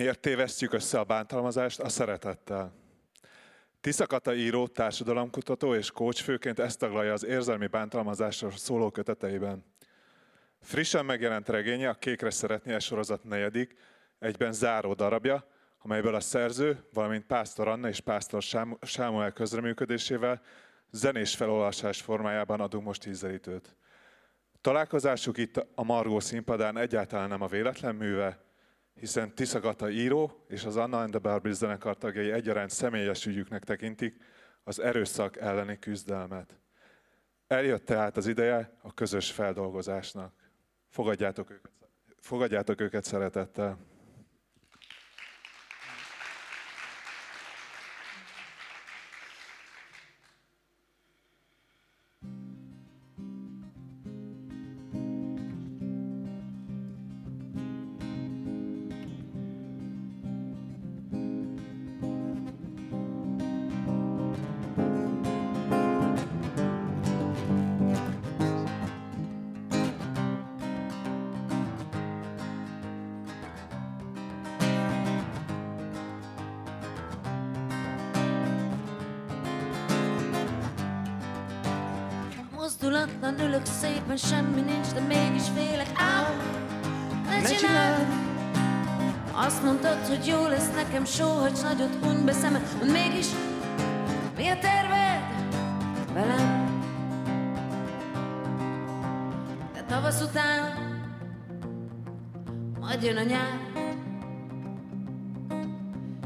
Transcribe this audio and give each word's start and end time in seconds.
Miért 0.00 0.20
tévesztjük 0.20 0.72
össze 0.72 0.98
a 0.98 1.04
bántalmazást 1.04 1.80
a 1.80 1.88
szeretettel? 1.88 2.72
Tiszakata 3.80 4.34
író, 4.34 4.66
társadalomkutató 4.66 5.74
és 5.74 5.90
coach 5.90 6.22
főként 6.22 6.58
ezt 6.58 6.78
taglalja 6.78 7.12
az 7.12 7.24
érzelmi 7.24 7.66
bántalmazásról 7.66 8.50
szóló 8.50 8.90
köteteiben. 8.90 9.64
Frissen 10.60 11.04
megjelent 11.04 11.48
regénye 11.48 11.88
a 11.88 11.94
Kékre 11.94 12.30
szeretné 12.30 12.78
sorozat 12.78 13.24
negyedik, 13.24 13.74
egyben 14.18 14.52
záró 14.52 14.94
darabja, 14.94 15.46
amelyből 15.78 16.14
a 16.14 16.20
szerző, 16.20 16.84
valamint 16.92 17.26
Pásztor 17.26 17.68
Anna 17.68 17.88
és 17.88 18.00
Pásztor 18.00 18.42
Sámuel 18.80 19.32
közreműködésével 19.32 20.42
zenés 20.90 21.36
felolvasás 21.36 22.00
formájában 22.00 22.60
adunk 22.60 22.84
most 22.84 23.06
ízelítőt. 23.06 23.76
Találkozásuk 24.60 25.38
itt 25.38 25.66
a 25.74 25.82
Margó 25.82 26.20
színpadán 26.20 26.78
egyáltalán 26.78 27.28
nem 27.28 27.42
a 27.42 27.46
véletlen 27.46 27.94
műve, 27.94 28.48
hiszen 28.94 29.34
Tiszagata 29.34 29.90
író 29.90 30.44
és 30.48 30.64
az 30.64 30.76
Anna 30.76 31.00
and 31.00 31.10
the 31.10 31.18
Barbie 31.18 31.52
zenekar 31.52 31.96
tagjai 31.96 32.30
egyaránt 32.30 32.70
személyes 32.70 33.26
ügyüknek 33.26 33.64
tekintik 33.64 34.16
az 34.64 34.80
erőszak 34.80 35.36
elleni 35.36 35.78
küzdelmet. 35.78 36.58
Eljött 37.46 37.84
tehát 37.84 38.16
az 38.16 38.26
ideje 38.26 38.78
a 38.82 38.94
közös 38.94 39.30
feldolgozásnak. 39.30 40.34
Fogadjátok 40.88 41.50
őket, 41.50 41.72
fogadjátok 42.20 42.80
őket 42.80 43.04
szeretettel. 43.04 43.78
Mozdulatlan 82.90 83.46
ülök 83.46 83.66
szépen, 83.66 84.16
semmi 84.16 84.60
nincs, 84.60 84.92
de 84.92 85.00
mégis 85.00 85.42
félek. 85.54 85.90
Áll, 85.94 86.34
ne 87.24 87.42
csináld! 87.42 88.06
Azt 89.32 89.62
mondtad, 89.64 90.06
hogy 90.06 90.26
jó 90.26 90.46
lesz 90.46 90.74
nekem, 90.74 91.04
sóhagy 91.04 91.58
nagyot, 91.62 91.94
huny 92.02 92.24
be 92.24 92.32
szemed, 92.32 92.62
mond 92.78 92.92
mégis 92.92 93.26
mi 94.36 94.48
a 94.48 94.58
terved 94.58 95.22
velem? 96.12 96.68
De 99.72 99.82
tavasz 99.82 100.22
után 100.22 100.72
majd 102.80 103.02
jön 103.02 103.16
a 103.16 103.22
nyár, 103.22 103.60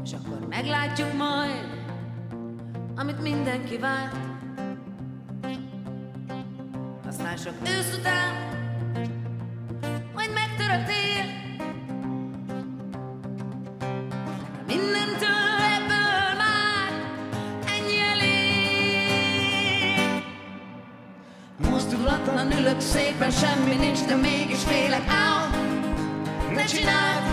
és 0.03 0.11
akkor 0.13 0.47
meglátjuk 0.47 1.13
majd, 1.13 1.83
amit 2.95 3.21
mindenki 3.21 3.77
várt. 3.77 4.34
Sok 7.45 7.53
ősz 7.63 7.97
után 7.97 8.33
Majd 10.13 10.29
megtör 10.33 10.69
a 10.69 10.83
tél. 10.83 11.25
Mindentől 14.67 15.59
ebből 15.77 16.33
már 16.37 16.91
Ennyi 17.67 17.97
elég. 18.11 19.13
Mozdulatlan 21.69 22.51
ülök 22.51 22.79
szépen 22.79 23.31
Semmi 23.31 23.75
nincs, 23.75 24.05
de 24.05 24.15
mégis 24.15 24.63
félek. 24.63 25.07
Áll, 25.07 25.49
ne 26.53 26.63
csináld! 26.63 27.23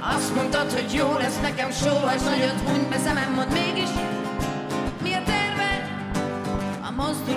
Azt 0.00 0.34
mondtad, 0.34 0.72
hogy 0.72 0.94
jó 0.94 1.12
lesz 1.12 1.40
nekem 1.40 1.70
Sóhajsz 1.70 2.24
nagyot, 2.24 2.60
huny 2.68 2.88
be 2.88 2.98
szemem 2.98 3.32
Mond 3.32 3.52
mégis 3.52 3.75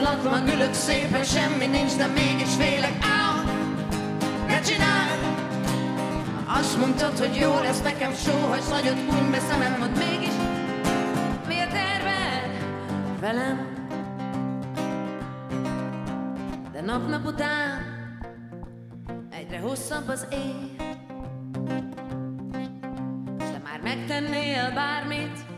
mozdulatlan 0.09 0.55
ülök 0.55 0.73
szépen, 0.73 1.23
semmi 1.23 1.65
nincs, 1.65 1.95
de 1.95 2.07
mégis 2.07 2.55
félek. 2.55 2.93
Áll, 3.01 3.43
ne 4.47 4.59
csináld! 4.61 5.19
Azt 6.47 6.77
mondtad, 6.77 7.19
hogy 7.19 7.35
jó 7.35 7.59
lesz 7.59 7.81
nekem, 7.81 8.13
sóhajsz 8.13 8.69
nagyot, 8.69 8.99
huny 9.09 9.31
be 9.31 9.39
szemem, 9.39 9.79
mond 9.79 9.97
mégis 9.97 10.33
a 11.47 11.71
terved 11.71 12.51
velem? 13.19 13.77
De 16.71 16.81
nap-nap 16.81 17.25
után 17.25 17.81
egyre 19.29 19.59
hosszabb 19.59 20.07
az 20.07 20.27
éj, 20.31 20.75
és 23.39 23.45
te 23.51 23.61
már 23.63 23.79
megtennél 23.83 24.71
bármit, 24.73 25.48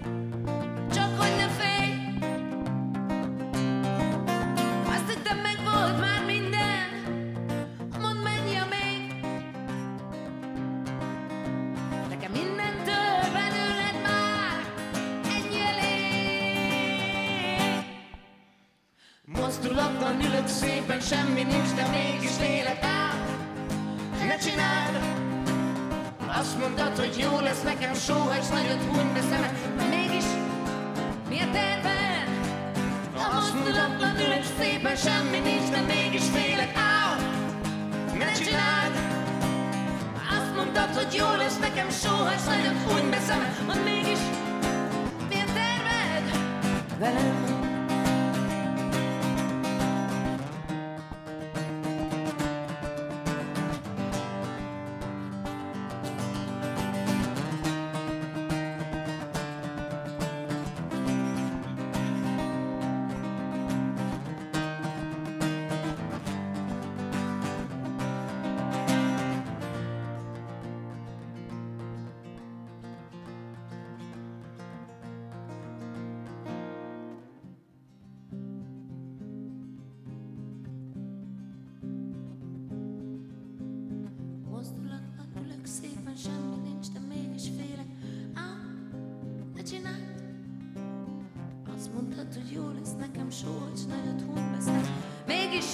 Mondtad, 92.31 92.49
hogy 92.49 92.55
jó 92.55 92.72
lesz 92.79 92.95
nekem, 92.99 93.29
sóhajts 93.29 93.83
nagyot, 93.87 94.22
huny 94.22 94.51
beszél. 94.55 94.83
Mégis, 95.28 95.66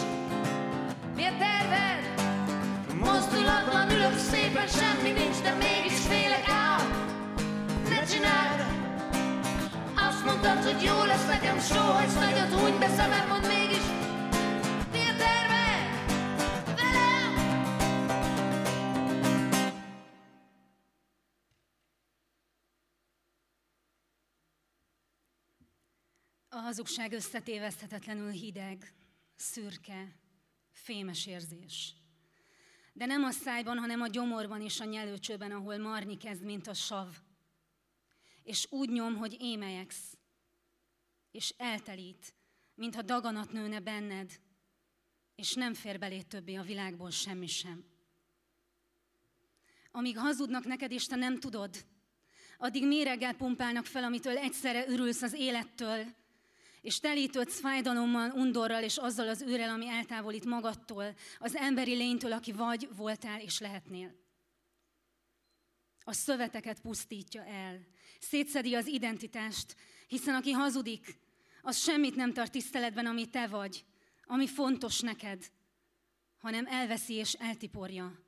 mi 1.16 1.24
a 1.24 1.34
terved? 1.44 2.02
Mozdulatlan 3.00 3.90
ülök 3.92 4.18
szépen, 4.18 4.68
semmi 4.68 5.12
nincs, 5.20 5.42
de 5.42 5.54
mégis 5.54 6.00
félek. 6.10 6.46
Á, 6.48 6.78
ne 7.90 8.04
csináld! 8.12 8.60
Azt 10.08 10.26
mondtad, 10.26 10.64
hogy 10.64 10.82
jó 10.84 11.04
lesz 11.04 11.28
nekem, 11.28 11.60
sóhajts 11.60 12.14
nagyot, 12.14 12.60
huny 12.60 12.80
be 12.80 12.88
szemem, 12.88 13.28
mondd 13.28 13.48
mégis, 13.48 13.86
A 26.88 26.90
hazugság 26.90 27.18
összetéveszthetetlenül 27.18 28.30
hideg, 28.30 28.94
szürke, 29.36 30.16
fémes 30.72 31.26
érzés. 31.26 31.96
De 32.94 33.06
nem 33.06 33.24
a 33.24 33.32
szájban, 33.32 33.78
hanem 33.78 34.02
a 34.02 34.08
gyomorban 34.08 34.62
és 34.62 34.80
a 34.80 34.86
nyelőcsőben, 34.86 35.52
ahol 35.52 35.78
marni 35.78 36.18
kezd, 36.18 36.44
mint 36.44 36.68
a 36.68 36.74
sav. 36.74 37.08
És 38.44 38.68
úgy 38.70 38.90
nyom, 38.90 39.16
hogy 39.16 39.38
émelyeksz, 39.40 40.18
és 41.32 41.54
eltelít, 41.58 42.34
mintha 42.76 43.02
daganat 43.02 43.52
nőne 43.52 43.80
benned, 43.80 44.40
és 45.36 45.54
nem 45.54 45.74
fér 45.74 46.00
belé 46.00 46.22
többé 46.22 46.56
a 46.56 46.64
világból 46.64 47.12
semmi 47.12 47.48
sem. 47.48 47.86
Amíg 49.92 50.18
hazudnak 50.18 50.66
neked, 50.66 50.92
és 50.92 51.06
te 51.06 51.16
nem 51.16 51.40
tudod, 51.40 51.86
addig 52.58 52.88
méreggel 52.88 53.34
pumpálnak 53.34 53.86
fel, 53.86 54.04
amitől 54.04 54.38
egyszerre 54.38 54.88
örülsz 54.88 55.22
az 55.22 55.34
élettől, 55.34 56.26
és 56.82 57.00
telítődsz 57.00 57.60
fájdalommal, 57.60 58.32
undorral 58.32 58.84
és 58.84 58.98
azzal 58.98 59.28
az 59.28 59.42
űrrel, 59.42 59.70
ami 59.70 59.88
eltávolít 59.88 60.46
magadtól, 60.46 61.16
az 61.40 61.56
emberi 61.56 61.96
lénytől, 61.96 62.32
aki 62.32 62.52
vagy, 62.52 62.88
voltál 62.96 63.42
és 63.42 63.60
lehetnél. 63.60 64.16
A 66.00 66.14
szöveteket 66.14 66.82
pusztítja 66.82 67.46
el, 67.46 67.80
szétszedi 68.20 68.76
az 68.76 68.88
identitást, 68.88 69.76
hiszen 70.08 70.36
aki 70.36 70.52
hazudik, 70.52 71.20
az 71.62 71.78
semmit 71.78 72.16
nem 72.16 72.34
tart 72.34 72.52
tiszteletben, 72.52 73.06
ami 73.06 73.30
te 73.30 73.48
vagy, 73.48 73.86
ami 74.26 74.48
fontos 74.48 75.00
neked, 75.00 75.52
hanem 76.38 76.66
elveszi 76.66 77.14
és 77.14 77.34
eltiporja. 77.34 78.26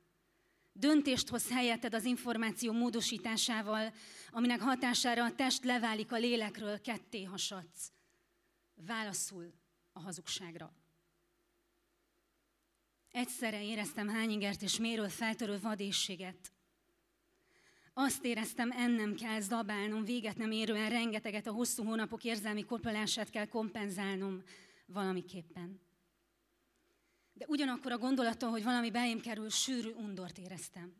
Döntést 0.72 1.28
hoz 1.28 1.50
helyetted 1.50 1.94
az 1.94 2.04
információ 2.04 2.72
módosításával, 2.72 3.92
aminek 4.30 4.60
hatására 4.60 5.24
a 5.24 5.34
test 5.34 5.64
leválik 5.64 6.12
a 6.12 6.16
lélekről, 6.16 6.80
ketté 6.80 7.22
hasadsz. 7.24 7.92
Válaszul 8.86 9.52
a 9.92 10.00
hazugságra. 10.00 10.72
Egyszerre 13.10 13.64
éreztem 13.64 14.08
hányingert 14.08 14.62
és 14.62 14.78
méről 14.78 15.08
feltörő 15.08 15.58
vadészséget. 15.60 16.52
Azt 17.92 18.24
éreztem, 18.24 18.70
ennem 18.70 19.14
kell 19.14 19.40
zabálnom, 19.40 20.04
véget 20.04 20.36
nem 20.36 20.50
érően 20.50 20.90
rengeteget 20.90 21.46
a 21.46 21.52
hosszú 21.52 21.84
hónapok 21.84 22.24
érzelmi 22.24 22.64
korpolását 22.64 23.30
kell 23.30 23.46
kompenzálnom 23.46 24.42
valamiképpen. 24.86 25.80
De 27.32 27.44
ugyanakkor 27.48 27.92
a 27.92 27.98
gondolattól, 27.98 28.50
hogy 28.50 28.64
valami 28.64 28.90
belém 28.90 29.20
kerül, 29.20 29.50
sűrű 29.50 29.90
undort 29.90 30.38
éreztem. 30.38 30.94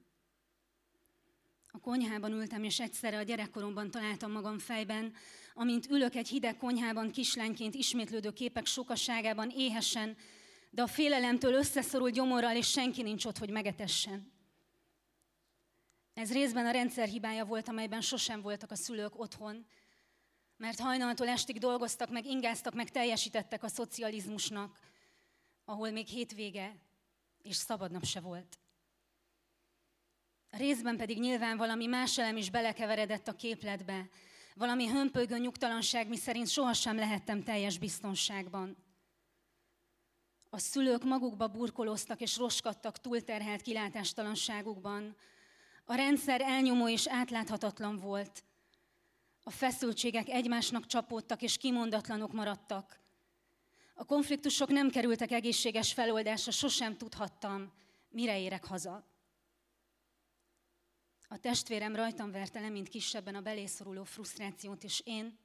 A 1.73 1.81
konyhában 1.81 2.33
ültem, 2.33 2.65
és 2.65 2.81
egyszerre 2.81 3.19
a 3.19 3.23
gyerekkoromban 3.23 3.91
találtam 3.91 4.33
magam 4.33 4.59
fejben, 4.59 5.15
amint 5.61 5.87
ülök 5.91 6.15
egy 6.15 6.29
hideg 6.29 6.57
konyhában 6.57 7.11
kislányként 7.11 7.75
ismétlődő 7.75 8.31
képek 8.33 8.67
sokaságában 8.67 9.51
éhesen, 9.51 10.17
de 10.71 10.83
a 10.83 10.87
félelemtől 10.87 11.55
összeszorult 11.55 12.13
gyomorral, 12.13 12.57
és 12.57 12.71
senki 12.71 13.03
nincs 13.03 13.25
ott, 13.25 13.39
hogy 13.39 13.51
megetessen. 13.51 14.33
Ez 16.15 16.33
részben 16.33 16.67
a 16.67 16.71
rendszer 16.71 17.09
hibája 17.09 17.45
volt, 17.45 17.69
amelyben 17.69 18.01
sosem 18.01 18.41
voltak 18.41 18.71
a 18.71 18.75
szülők 18.75 19.21
otthon, 19.21 19.67
mert 20.57 20.81
hajnaltól 20.81 21.29
estig 21.29 21.59
dolgoztak, 21.59 22.11
meg 22.11 22.27
ingáztak, 22.27 22.75
meg 22.75 22.91
teljesítettek 22.91 23.63
a 23.63 23.69
szocializmusnak, 23.69 24.79
ahol 25.65 25.91
még 25.91 26.07
hétvége 26.07 26.77
és 27.43 27.57
szabadnap 27.57 28.05
se 28.05 28.21
volt. 28.21 28.59
A 30.51 30.57
részben 30.57 30.97
pedig 30.97 31.19
nyilván 31.19 31.57
valami 31.57 31.87
más 31.87 32.19
elem 32.19 32.37
is 32.37 32.51
belekeveredett 32.51 33.29
a 33.29 33.37
képletbe, 33.37 34.09
valami 34.55 34.89
hömpölygő 34.89 35.39
nyugtalanság, 35.39 36.09
mi 36.09 36.17
szerint 36.17 36.49
sohasem 36.49 36.97
lehettem 36.97 37.43
teljes 37.43 37.79
biztonságban. 37.79 38.77
A 40.51 40.59
szülők 40.59 41.05
magukba 41.05 41.49
burkolóztak 41.49 42.21
és 42.21 42.37
roskadtak 42.37 43.01
túlterhelt 43.01 43.63
kilátástalanságukban. 43.63 45.17
A 45.85 45.95
rendszer 45.95 46.41
elnyomó 46.41 46.89
és 46.89 47.09
átláthatatlan 47.09 47.99
volt. 47.99 48.45
A 49.43 49.51
feszültségek 49.51 50.29
egymásnak 50.29 50.87
csapódtak 50.87 51.43
és 51.43 51.57
kimondatlanok 51.57 52.33
maradtak. 52.33 53.01
A 53.95 54.05
konfliktusok 54.05 54.69
nem 54.69 54.91
kerültek 54.91 55.31
egészséges 55.31 55.93
feloldásra, 55.93 56.53
sosem 56.53 56.97
tudhattam, 56.97 57.73
mire 58.09 58.41
érek 58.41 58.65
haza. 58.65 59.05
A 61.33 61.39
testvérem 61.39 61.95
rajtam 61.95 62.31
verte 62.31 62.61
le, 62.61 62.69
mint 62.69 62.89
kisebben 62.89 63.35
a 63.35 63.41
belészoruló 63.41 64.05
frusztrációt, 64.05 64.85
és 64.85 65.03
én, 65.05 65.39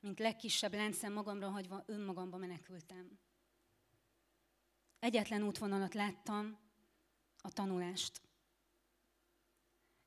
mint 0.00 0.18
legkisebb 0.18 0.74
láncem 0.74 1.12
magamra 1.12 1.48
hagyva, 1.48 1.82
önmagamba 1.86 2.36
menekültem. 2.36 3.18
Egyetlen 4.98 5.42
útvonalat 5.42 5.94
láttam, 5.94 6.58
a 7.42 7.52
tanulást. 7.52 8.20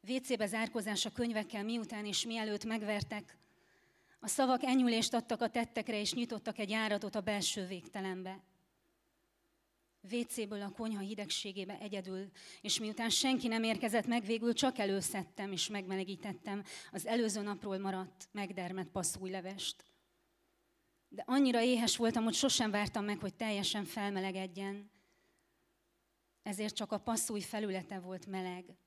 WC-be 0.07 0.47
zárkozás 0.47 1.05
a 1.05 1.11
könyvekkel 1.11 1.63
miután 1.63 2.05
és 2.05 2.25
mielőtt 2.25 2.63
megvertek, 2.63 3.37
a 4.19 4.27
szavak 4.27 4.63
enyülést 4.63 5.13
adtak 5.13 5.41
a 5.41 5.49
tettekre, 5.49 5.99
és 5.99 6.13
nyitottak 6.13 6.57
egy 6.57 6.69
járatot 6.69 7.15
a 7.15 7.21
belső 7.21 7.65
végtelenbe. 7.65 8.43
WC-ből 10.11 10.61
a 10.61 10.71
konyha 10.71 11.01
hidegségébe 11.01 11.79
egyedül, 11.79 12.29
és 12.61 12.79
miután 12.79 13.09
senki 13.09 13.47
nem 13.47 13.63
érkezett 13.63 14.05
meg, 14.07 14.25
végül 14.25 14.53
csak 14.53 14.77
előszedtem 14.77 15.51
és 15.51 15.67
megmelegítettem 15.67 16.63
az 16.91 17.05
előző 17.05 17.41
napról 17.41 17.77
maradt, 17.77 18.29
megdermet 18.31 18.88
passzújlevest. 18.88 19.83
De 21.07 21.23
annyira 21.25 21.61
éhes 21.61 21.97
voltam, 21.97 22.23
hogy 22.23 22.33
sosem 22.33 22.71
vártam 22.71 23.05
meg, 23.05 23.19
hogy 23.19 23.35
teljesen 23.35 23.85
felmelegedjen. 23.85 24.91
Ezért 26.44 26.75
csak 26.75 26.91
a 26.91 26.97
passzúj 26.97 27.41
felülete 27.41 28.00
volt 28.00 28.25
meleg. 28.25 28.77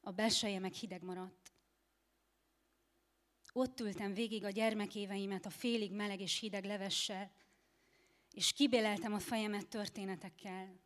A 0.00 0.10
belseje 0.10 0.58
meg 0.58 0.72
hideg 0.72 1.02
maradt. 1.02 1.52
Ott 3.52 3.80
ültem 3.80 4.14
végig 4.14 4.44
a 4.44 4.50
gyermekéveimet 4.50 5.46
a 5.46 5.50
félig 5.50 5.92
meleg 5.92 6.20
és 6.20 6.38
hideg 6.38 6.64
levessel, 6.64 7.32
és 8.32 8.52
kibéleltem 8.52 9.12
a 9.12 9.18
fejemet 9.18 9.68
történetekkel, 9.68 10.80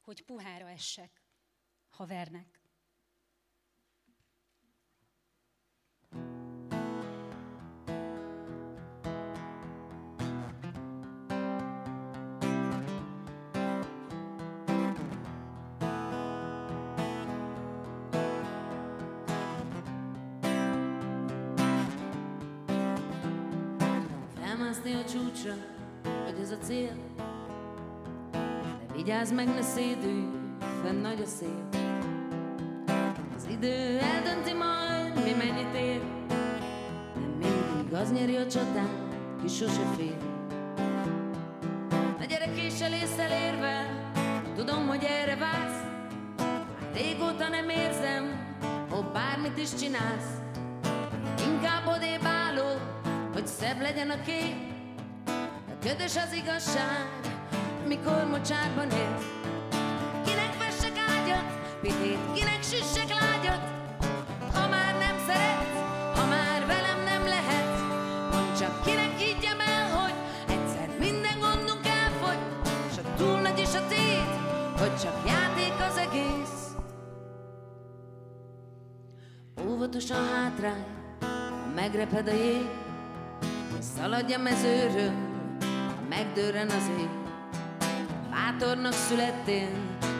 hogy 0.00 0.24
puhára 0.24 0.68
essek, 0.68 1.22
ha 1.88 2.06
vernek. 2.06 2.60
Felmászni 24.34 24.92
a 24.92 25.04
csúcsra, 25.04 25.77
hogy 26.38 26.46
ez 26.46 26.58
a 26.60 26.64
cél. 26.64 26.96
De 28.30 28.92
vigyázz 28.92 29.32
meg, 29.32 29.46
ne 29.46 29.62
szédülj, 29.62 30.24
fenn 30.82 31.00
nagy 31.00 31.20
a 31.20 31.26
szél. 31.26 31.68
Az 33.36 33.46
idő 33.50 33.98
eldönti 33.98 34.52
majd, 34.52 35.24
mi 35.24 35.30
mennyit 35.30 35.74
ér. 35.74 36.00
Nem 37.14 37.38
mindig 37.40 37.92
az 37.92 38.12
nyeri 38.12 38.36
a 38.36 38.46
csatát, 38.46 38.90
ki 39.42 39.48
sose 39.48 39.80
fél. 39.96 40.16
A 42.20 42.24
gyere 42.28 42.52
késsel 42.52 42.92
érve, 42.92 43.86
tudom, 44.56 44.86
hogy 44.86 45.04
erre 45.04 45.36
vársz. 45.36 45.82
Régóta 46.94 47.48
nem 47.48 47.68
érzem, 47.68 48.56
hogy 48.90 49.04
bármit 49.12 49.58
is 49.58 49.74
csinálsz. 49.74 50.30
Inkább 51.46 51.86
odébb 51.86 52.24
állok, 52.24 52.80
hogy 53.32 53.46
szebb 53.46 53.80
legyen 53.80 54.10
a 54.10 54.20
kép 54.20 54.77
Ködös 55.88 56.16
az 56.16 56.32
igazság, 56.32 57.06
mikor 57.86 58.24
mocsárban 58.30 58.90
él. 58.90 59.18
Kinek 60.24 60.58
vessek 60.58 60.98
ágyat, 61.16 61.78
pitét, 61.80 62.18
kinek 62.34 62.62
süssek 62.62 63.08
lágyat, 63.08 63.62
ha 64.52 64.68
már 64.68 64.94
nem 64.98 65.16
szeret, 65.26 65.72
ha 66.16 66.26
már 66.26 66.66
velem 66.66 67.00
nem 67.04 67.24
lehet, 67.26 67.80
mondd 68.32 68.54
csak 68.58 68.84
kinek 68.84 69.18
higgyem 69.18 69.60
el, 69.60 69.90
hogy 69.90 70.14
egyszer 70.48 70.98
minden 70.98 71.38
gondunk 71.38 71.86
elfogy, 71.86 72.38
s 72.94 72.98
a 72.98 73.14
túl 73.16 73.40
nagy 73.40 73.58
is 73.58 73.74
a 73.74 73.86
tét, 73.86 74.32
hogy 74.78 74.96
csak 75.02 75.26
játék 75.26 75.74
az 75.90 75.96
egész. 75.96 76.74
Óvatosan 79.68 80.28
hátrány, 80.28 80.86
megreped 81.74 82.28
a 82.28 82.32
jég, 82.32 82.68
szaladj 83.80 84.32
a 84.34 84.38
mezőről, 84.38 85.27
megdőren 86.08 86.68
az 86.68 86.90
ég. 86.98 87.08
Bátornak 88.30 88.92
születtél, 88.92 89.68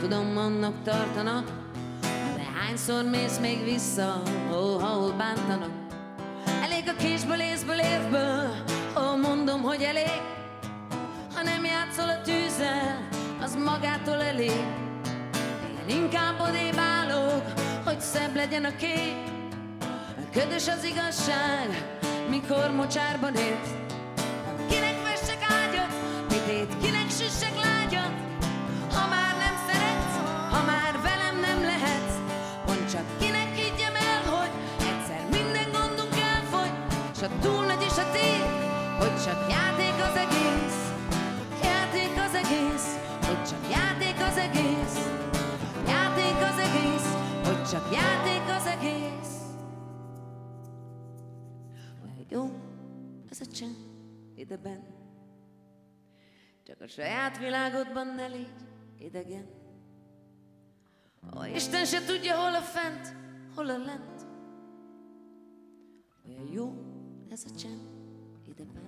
tudom, 0.00 0.37
annak 0.37 0.83
tartanak, 0.83 1.47
de 2.37 2.42
hányszor 2.54 3.04
mész 3.04 3.38
még 3.38 3.64
vissza, 3.64 4.23
ó, 4.52 4.78
ahol 4.78 5.12
bántanak. 5.12 5.71
Elég 6.62 6.88
a 6.88 6.97
késből, 6.97 7.40
észből, 7.40 7.78
évből, 7.78 8.54
ó, 8.97 9.16
mondom, 9.16 9.62
hogy 9.62 9.83
elég, 9.83 10.21
ha 11.35 11.42
nem 11.42 11.64
játszol 11.64 12.09
a 12.09 12.21
tűzzel, 12.21 13.09
az 13.42 13.57
magától 13.64 14.23
elég. 14.23 14.64
Én 15.88 15.97
inkább 15.97 16.40
odébb 16.40 16.76
állok, 16.76 17.42
hogy 17.85 18.00
szebb 18.00 18.35
legyen 18.35 18.64
a 18.64 18.76
kép. 18.76 19.16
Ködös 20.33 20.68
az 20.68 20.85
igazság, 20.85 21.99
mikor 22.30 22.71
mocsárban 22.71 23.35
ért. 23.35 23.88
Saját 56.98 57.38
világodban 57.38 58.06
ne 58.06 58.26
légy 58.26 58.54
idegen. 58.98 59.46
Ó, 61.36 61.44
Isten 61.44 61.84
se 61.84 62.04
tudja, 62.04 62.36
hol 62.36 62.54
a 62.54 62.60
fent, 62.60 63.14
hol 63.54 63.68
a 63.68 63.78
lent. 63.78 64.26
Olyan 66.26 66.52
jó 66.52 66.74
ez 67.30 67.44
a 67.44 67.58
csend 67.58 67.88
ideben. 68.46 68.88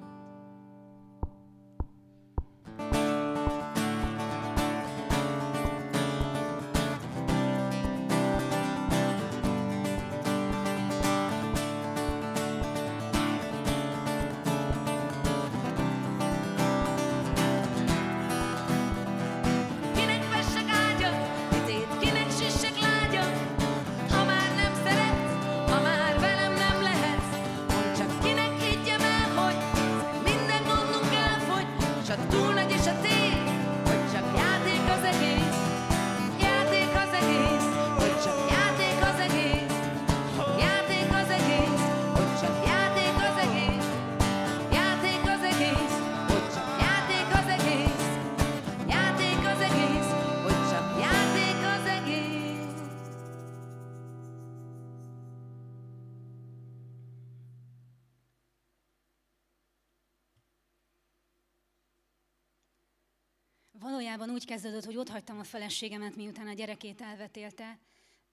Valójában 64.11 64.41
úgy 64.41 64.47
kezdődött, 64.47 64.85
hogy 64.85 64.97
otthagytam 64.97 65.39
a 65.39 65.45
feleségemet, 65.45 66.17
miután 66.17 66.47
a 66.47 66.53
gyerekét 66.53 67.01
elvetélte, 67.01 67.79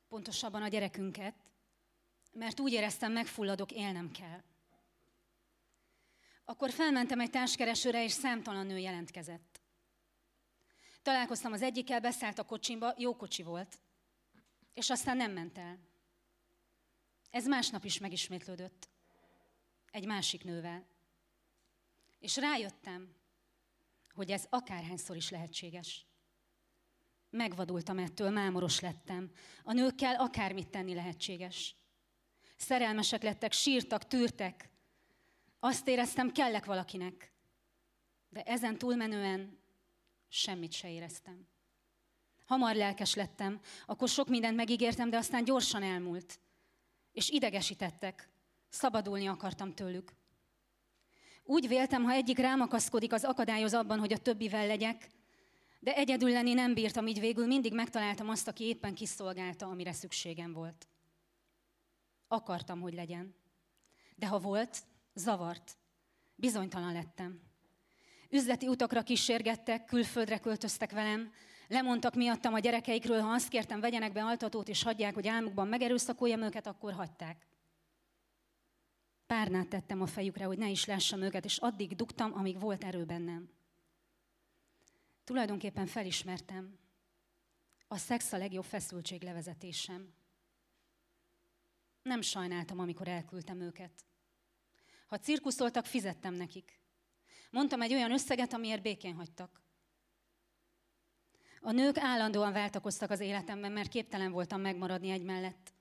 pontosabban 0.08 0.62
a 0.62 0.68
gyerekünket, 0.68 1.36
mert 2.34 2.60
úgy 2.60 2.72
éreztem, 2.72 3.12
megfulladok, 3.12 3.72
élnem 3.72 4.12
kell. 4.12 4.44
Akkor 6.46 6.72
felmentem 6.72 7.20
egy 7.20 7.30
társkeresőre, 7.30 8.04
és 8.04 8.12
számtalan 8.12 8.66
nő 8.66 8.78
jelentkezett. 8.78 9.62
Találkoztam 11.02 11.52
az 11.52 11.62
egyikkel, 11.62 12.00
beszállt 12.00 12.40
a 12.40 12.46
kocsimba, 12.46 12.94
jó 12.98 13.16
kocsi 13.16 13.44
volt, 13.44 13.80
és 14.74 14.90
aztán 14.90 15.18
nem 15.18 15.32
ment 15.32 15.58
el. 15.58 15.80
Ez 17.30 17.46
másnap 17.46 17.84
is 17.84 17.98
megismétlődött. 17.98 18.90
Egy 19.92 20.06
másik 20.06 20.44
nővel. 20.44 20.88
És 22.20 22.38
rájöttem, 22.38 23.16
hogy 24.18 24.32
ez 24.32 24.46
akárhányszor 24.50 25.16
is 25.16 25.30
lehetséges. 25.30 26.06
Megvadultam 27.30 27.98
ettől, 27.98 28.30
mámoros 28.30 28.80
lettem. 28.80 29.32
A 29.64 29.74
nőkkel 29.74 30.16
akármit 30.16 30.68
tenni 30.68 30.94
lehetséges. 30.94 31.76
Szerelmesek 32.56 33.24
lettek, 33.24 33.52
sírtak, 33.52 34.08
tűrtek. 34.08 34.70
Azt 35.60 35.88
éreztem, 35.88 36.32
kellek 36.32 36.66
valakinek. 36.66 37.34
De 38.30 38.44
ezen 38.44 38.78
túlmenően 38.78 39.60
semmit 40.28 40.72
se 40.72 40.92
éreztem. 40.92 41.48
Hamar 42.46 42.76
lelkes 42.76 43.14
lettem, 43.14 43.60
akkor 43.86 44.10
sok 44.10 44.28
mindent 44.28 44.56
megígértem, 44.56 45.10
de 45.10 45.18
aztán 45.18 45.44
gyorsan 45.44 45.84
elmúlt. 45.84 46.40
És 47.12 47.30
idegesítettek. 47.30 48.30
Szabadulni 48.70 49.28
akartam 49.28 49.74
tőlük. 49.74 50.17
Úgy 51.50 51.68
véltem, 51.68 52.04
ha 52.04 52.12
egyik 52.12 52.38
rám 52.38 52.62
akaszkodik, 52.62 53.14
az 53.14 53.24
akadályoz 53.24 53.74
abban, 53.74 54.00
hogy 54.00 54.14
a 54.14 54.18
többivel 54.18 54.68
legyek, 54.68 55.08
de 55.80 55.96
egyedül 55.96 56.30
lenni 56.30 56.54
nem 56.54 56.74
bírtam, 56.74 57.08
így 57.08 57.20
végül 57.20 57.46
mindig 57.46 57.74
megtaláltam 57.74 58.30
azt, 58.30 58.48
aki 58.48 58.64
éppen 58.64 58.94
kiszolgálta, 58.94 59.66
amire 59.66 59.92
szükségem 59.92 60.54
volt. 60.54 60.88
Akartam, 62.28 62.82
hogy 62.82 62.94
legyen. 62.94 63.36
De 64.16 64.28
ha 64.28 64.40
volt, 64.40 64.78
zavart. 65.14 65.78
Bizonytalan 66.36 66.94
lettem. 66.94 67.42
Üzleti 68.30 68.68
utakra 68.68 69.02
kísérgettek, 69.02 69.86
külföldre 69.86 70.38
költöztek 70.38 70.92
velem, 70.92 71.32
lemondtak 71.68 72.16
miattam 72.16 72.54
a 72.54 72.60
gyerekeikről, 72.60 73.22
ha 73.22 73.30
azt 73.30 73.48
kértem, 73.48 73.80
vegyenek 73.80 74.12
be 74.12 74.24
altatót 74.24 74.70
és 74.70 74.84
hagyják, 74.84 75.14
hogy 75.14 75.28
álmukban 75.28 75.68
megerőszakoljam 75.68 76.42
őket, 76.42 76.68
akkor 76.68 76.94
hagyták. 76.94 77.48
Párnát 79.28 79.68
tettem 79.68 80.02
a 80.02 80.06
fejükre, 80.06 80.46
hogy 80.46 80.58
ne 80.58 80.70
is 80.70 80.86
lássam 80.86 81.22
őket, 81.22 81.46
és 81.46 81.58
addig 81.58 81.96
dugtam, 81.96 82.34
amíg 82.34 82.60
volt 82.60 82.84
erő 82.84 83.06
bennem. 83.06 83.50
Tulajdonképpen 85.24 85.86
felismertem, 85.86 86.78
a 87.88 87.98
szex 87.98 88.34
a 88.34 88.38
legjobb 88.38 88.64
feszültséglevezetésem. 88.64 90.14
Nem 92.02 92.22
sajnáltam, 92.22 92.80
amikor 92.80 93.08
elküldtem 93.08 93.62
őket. 93.62 94.06
Ha 95.08 95.18
cirkuszoltak, 95.18 95.86
fizettem 95.86 96.34
nekik. 96.34 96.80
Mondtam 97.52 97.82
egy 97.82 97.94
olyan 97.94 98.12
összeget, 98.12 98.54
amiért 98.54 98.82
békén 98.82 99.16
hagytak. 99.16 99.62
A 101.62 101.72
nők 101.72 101.98
állandóan 101.98 102.54
váltakoztak 102.54 103.10
az 103.10 103.20
életemben, 103.20 103.72
mert 103.72 103.90
képtelen 103.90 104.32
voltam 104.32 104.62
megmaradni 104.62 105.10
egy 105.10 105.24
mellett. 105.24 105.74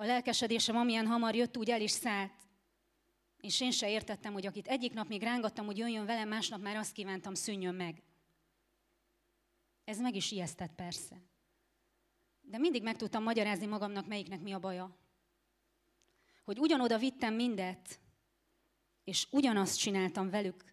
A 0.00 0.04
lelkesedésem 0.04 0.76
amilyen 0.76 1.06
hamar 1.06 1.34
jött, 1.34 1.56
úgy 1.56 1.70
el 1.70 1.80
is 1.80 1.90
szállt. 1.90 2.32
És 3.40 3.60
én 3.60 3.70
se 3.70 3.90
értettem, 3.90 4.32
hogy 4.32 4.46
akit 4.46 4.66
egyik 4.66 4.92
nap 4.92 5.08
még 5.08 5.22
rángattam, 5.22 5.66
hogy 5.66 5.78
jöjjön 5.78 6.06
velem, 6.06 6.28
másnap 6.28 6.60
már 6.60 6.76
azt 6.76 6.92
kívántam, 6.92 7.34
szűnjön 7.34 7.74
meg. 7.74 8.02
Ez 9.84 9.98
meg 9.98 10.14
is 10.14 10.30
ijesztett 10.30 10.74
persze. 10.74 11.22
De 12.40 12.58
mindig 12.58 12.82
meg 12.82 12.96
tudtam 12.96 13.22
magyarázni 13.22 13.66
magamnak, 13.66 14.06
melyiknek 14.06 14.40
mi 14.40 14.52
a 14.52 14.58
baja. 14.58 14.96
Hogy 16.44 16.58
ugyanoda 16.58 16.98
vittem 16.98 17.34
mindet, 17.34 18.00
és 19.04 19.26
ugyanazt 19.30 19.78
csináltam 19.78 20.30
velük, 20.30 20.64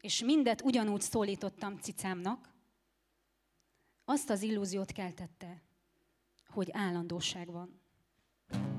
és 0.00 0.22
mindet 0.22 0.62
ugyanúgy 0.62 1.00
szólítottam 1.00 1.78
cicámnak, 1.78 2.54
azt 4.04 4.30
az 4.30 4.42
illúziót 4.42 4.92
keltette, 4.92 5.62
hogy 6.46 6.68
állandóság 6.72 7.50
van. 7.50 7.84
thank 8.52 8.64
you 8.64 8.75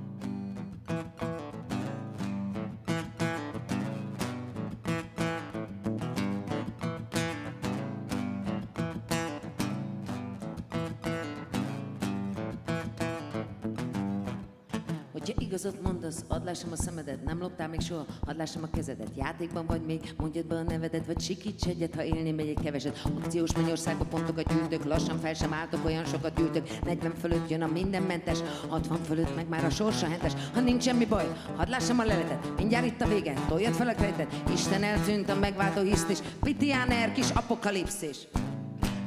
Hogyha 15.28 15.42
igazat 15.42 15.82
mondasz, 15.82 16.24
add 16.28 16.46
lássam 16.46 16.72
a 16.72 16.76
szemedet, 16.76 17.24
nem 17.24 17.40
loptál 17.40 17.68
még 17.68 17.82
soha, 17.82 18.06
add 18.26 18.38
lássam 18.38 18.64
a 18.64 18.70
kezedet. 18.74 19.08
Játékban 19.16 19.66
vagy 19.66 19.82
még, 19.82 20.14
mondjad 20.18 20.46
be 20.46 20.56
a 20.56 20.62
nevedet, 20.62 21.06
vagy 21.06 21.20
sikíts 21.20 21.66
egyet, 21.66 21.96
ha 21.96 22.04
élni 22.04 22.32
megy 22.32 22.48
egy 22.48 22.60
keveset. 22.64 23.02
Akciós 23.24 23.54
mennyországba 23.54 24.06
pontokat 24.06 24.54
gyűjtök, 24.54 24.84
lassan 24.84 25.20
fel 25.20 25.34
sem 25.34 25.54
álltok, 25.54 25.86
olyan 25.86 26.06
sokat 26.06 26.36
gyűjtök. 26.36 26.68
40 26.84 27.16
fölött 27.16 27.50
jön 27.50 27.62
a 27.62 27.68
mindenmentes, 27.68 28.38
60 28.68 29.04
fölött 29.04 29.36
meg 29.36 29.48
már 29.48 29.66
a 29.66 29.70
sorsa 29.70 30.08
hentes. 30.08 30.34
Ha 30.54 30.60
nincs 30.60 30.84
semmi 30.84 31.06
baj, 31.06 31.28
hadd 31.56 31.70
lássam 31.70 32.00
a 32.00 32.04
leletet, 32.04 32.58
mindjárt 32.58 32.86
itt 32.86 33.02
a 33.02 33.08
vége, 33.08 33.34
toljad 33.48 33.74
fel 33.74 33.88
a 33.88 33.94
kreditet. 33.94 34.34
Isten 34.54 34.84
eltűnt 34.84 35.30
a 35.30 35.36
megváltó 35.36 35.82
hiszt 35.82 36.10
is, 36.10 36.18
Pitiáner 36.42 37.12
kis 37.12 37.30
apokalipszis. 37.30 38.18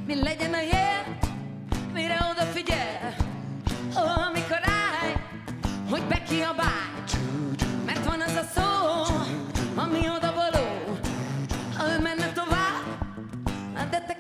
Mi 0.07 0.23
legyen 0.23 0.53
a 0.53 0.61
jel, 0.61 1.19
mire 1.93 2.19
odafigyel, 2.33 3.29
Ó, 3.97 4.01
amikor 4.01 4.40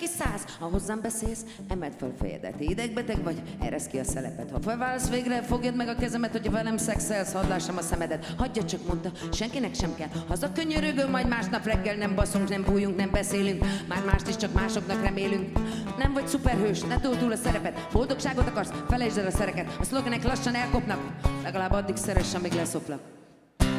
te 0.01 0.07
kiszállsz, 0.07 0.45
ha 0.59 0.67
hozzám 0.67 1.01
beszélsz, 1.01 1.45
emeld 1.69 1.93
fel 1.99 2.13
fejedet. 2.19 2.61
Idegbeteg 2.61 3.23
vagy, 3.23 3.43
eresz 3.61 3.87
ki 3.87 3.99
a 3.99 4.05
szelepet. 4.05 4.51
Ha 4.51 4.61
felválsz 4.61 5.09
végre, 5.09 5.43
fogjad 5.43 5.77
meg 5.77 5.89
a 5.89 5.95
kezemet, 5.95 6.33
hogyha 6.33 6.53
velem 6.53 6.77
szexelsz, 6.77 7.33
hadd 7.33 7.49
lássam 7.49 7.77
a 7.77 7.81
szemedet. 7.81 8.35
Hagyja 8.39 8.65
csak, 8.65 8.87
mondta, 8.87 9.11
senkinek 9.33 9.75
sem 9.75 9.95
kell. 9.95 10.09
Haza 10.29 10.53
könyörögő, 10.53 11.09
majd 11.09 11.29
másnap 11.29 11.65
reggel 11.65 11.97
nem 11.97 12.15
baszunk, 12.15 12.49
nem 12.49 12.65
bújunk, 12.65 12.97
nem 12.97 13.11
beszélünk. 13.11 13.65
Már 13.89 14.05
mást 14.05 14.29
is 14.29 14.37
csak 14.37 14.53
másoknak 14.53 15.03
remélünk. 15.03 15.59
Nem 15.99 16.13
vagy 16.13 16.27
szuperhős, 16.27 16.81
ne 16.81 17.01
túl 17.01 17.17
túl 17.17 17.33
a 17.33 17.37
szerepet. 17.37 17.89
Boldogságot 17.93 18.49
akarsz, 18.49 18.73
felejtsd 18.89 19.19
el 19.19 19.27
a 19.27 19.31
szereket. 19.31 19.77
A 19.81 19.85
szlogenek 19.85 20.25
lassan 20.25 20.55
elkopnak, 20.55 21.01
legalább 21.43 21.73
addig 21.73 21.97
szeress, 21.97 22.35
amíg 22.35 22.53
leszoplak. 22.53 23.01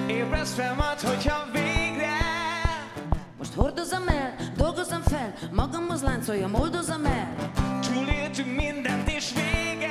Ébredsz 0.07 0.53
fel 0.53 0.75
majd, 0.75 0.99
hogyha 0.99 1.49
végre 1.51 2.09
Most 3.37 3.53
hordozom 3.53 4.07
el, 4.07 4.35
magamhoz 5.51 6.01
láncoljam, 6.01 6.53
oldozom 6.53 7.05
el. 7.05 7.51
túléltünk 7.81 8.55
mindent 8.55 9.09
és 9.09 9.33
vége 9.33 9.89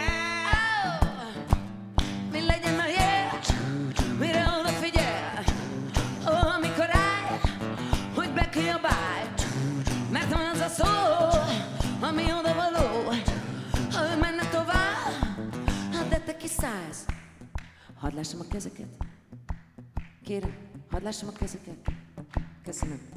Mi 2.32 2.44
legyen 2.46 2.78
a 2.78 2.86
jel, 2.86 3.38
mire 4.18 4.44
odafigyel, 4.60 5.44
Ó, 6.28 6.48
amikor 6.56 6.88
állj, 6.90 7.40
hogy 8.14 8.32
bekiabálj, 8.32 9.28
mert 10.10 10.32
van 10.32 10.46
az 10.52 10.60
a 10.60 10.68
szó, 10.68 10.88
ami 12.00 12.22
oda 12.22 12.54
való, 12.54 13.08
ha 13.92 14.14
ő 14.14 14.18
menne 14.18 14.48
tovább, 14.50 15.12
hát 15.92 16.08
de 16.08 16.18
te 16.18 16.36
kiszállsz. 16.36 17.04
Hadd 17.98 18.14
lássam 18.14 18.40
a 18.40 18.48
kezeket. 18.50 18.88
Kérem, 20.24 20.54
hadd 20.90 21.02
lássam 21.02 21.28
a 21.28 21.38
kezeket. 21.38 21.76
Köszönöm. 22.64 23.09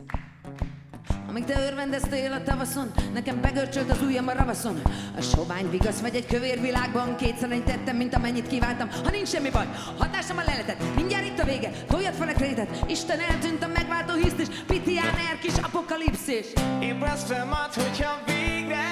Amíg 1.33 1.45
te 1.45 1.65
örvendeztél 1.65 2.31
a 2.31 2.43
tavaszon, 2.43 2.91
nekem 3.13 3.41
begörcsölt 3.41 3.91
az 3.91 4.01
ujjam 4.01 4.27
a 4.27 4.33
ravaszon. 4.33 4.81
A 5.17 5.21
sovány 5.21 5.69
vigasz 5.69 5.99
vagy 5.99 6.15
egy 6.15 6.25
kövér 6.25 6.61
világban, 6.61 7.15
kétszer 7.15 7.51
ennyit 7.51 7.63
tettem, 7.63 7.95
mint 7.95 8.15
amennyit 8.15 8.47
kívántam. 8.47 8.89
Ha 9.03 9.09
nincs 9.09 9.27
semmi 9.27 9.49
baj, 9.49 9.67
hadd 9.97 10.11
lássam 10.11 10.37
a 10.37 10.43
leletet, 10.45 10.95
mindjárt 10.95 11.25
itt 11.25 11.39
a 11.39 11.43
vége, 11.43 11.71
toljad 11.87 12.13
fel 12.13 12.27
a 12.27 12.33
krétet. 12.33 12.85
Isten 12.87 13.19
eltűnt 13.19 13.63
a 13.63 13.67
megváltó 13.67 14.13
hiszt 14.13 14.39
is, 14.39 14.47
pitián 14.67 15.15
er 15.31 15.39
kis 15.41 15.53
apokalipszis. 15.61 16.45
Ébredsz 16.81 17.23
fel 17.23 17.45
majd, 17.45 17.73
hogyha 17.73 18.21
végre 18.25 18.85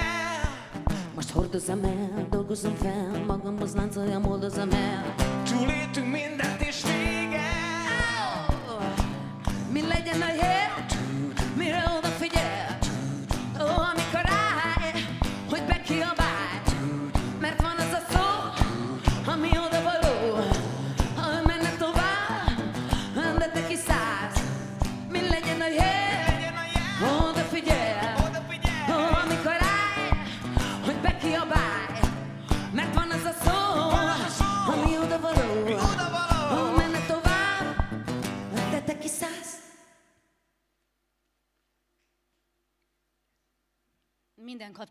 Most 1.14 1.30
hordozom 1.30 1.84
el, 1.84 2.26
dolgozom 2.30 2.74
fel, 2.74 3.24
magamhoz 3.26 3.74
láncoljam, 3.74 4.26
oldozom 4.26 4.70
el. 4.70 5.14
Túléltünk 5.44 6.06
mindent 6.06 6.31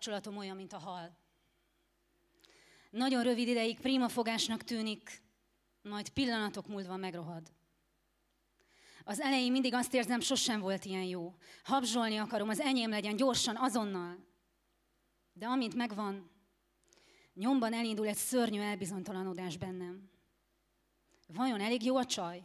kapcsolatom 0.02 0.38
olyan, 0.38 0.56
mint 0.56 0.74
a 0.74 0.78
hal. 0.78 1.18
Nagyon 2.90 3.24
rövid 3.24 3.48
ideig 3.48 3.80
prima 3.80 4.10
fogásnak 4.10 4.64
tűnik, 4.64 5.22
majd 5.82 6.10
pillanatok 6.10 6.68
múlva 6.68 6.96
megrohad. 6.96 7.52
Az 9.04 9.20
elején 9.20 9.52
mindig 9.52 9.74
azt 9.74 9.94
érzem, 9.94 10.20
sosem 10.20 10.60
volt 10.60 10.86
ilyen 10.86 11.04
jó. 11.04 11.36
Habzsolni 11.64 12.18
akarom, 12.18 12.50
az 12.50 12.60
enyém 12.60 12.90
legyen 12.90 13.16
gyorsan, 13.16 13.56
azonnal. 13.58 14.26
De 15.34 15.46
amint 15.46 15.76
megvan, 15.76 16.32
nyomban 17.34 17.74
elindul 17.74 18.08
egy 18.08 18.16
szörnyű 18.16 18.60
elbizonytalanodás 18.60 19.58
bennem. 19.58 20.10
Vajon 21.28 21.62
elég 21.62 21.84
jó 21.84 21.98
a 21.98 22.06
csaj? 22.06 22.44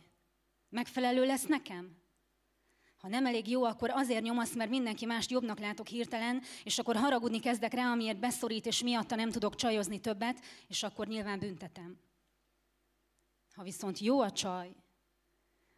Megfelelő 0.68 1.24
lesz 1.24 1.46
nekem? 1.46 1.96
Ha 3.06 3.12
nem 3.12 3.26
elég 3.26 3.48
jó, 3.48 3.64
akkor 3.64 3.90
azért 3.90 4.22
nyomasz, 4.22 4.54
mert 4.54 4.70
mindenki 4.70 5.06
mást 5.06 5.30
jobbnak 5.30 5.58
látok 5.58 5.86
hirtelen, 5.86 6.42
és 6.64 6.78
akkor 6.78 6.96
haragudni 6.96 7.40
kezdek 7.40 7.72
rá, 7.72 7.90
amiért 7.90 8.18
beszorít, 8.18 8.66
és 8.66 8.82
miatta 8.82 9.14
nem 9.14 9.30
tudok 9.30 9.54
csajozni 9.54 10.00
többet, 10.00 10.40
és 10.68 10.82
akkor 10.82 11.06
nyilván 11.06 11.38
büntetem. 11.38 11.98
Ha 13.54 13.62
viszont 13.62 13.98
jó 13.98 14.20
a 14.20 14.30
csaj, 14.30 14.74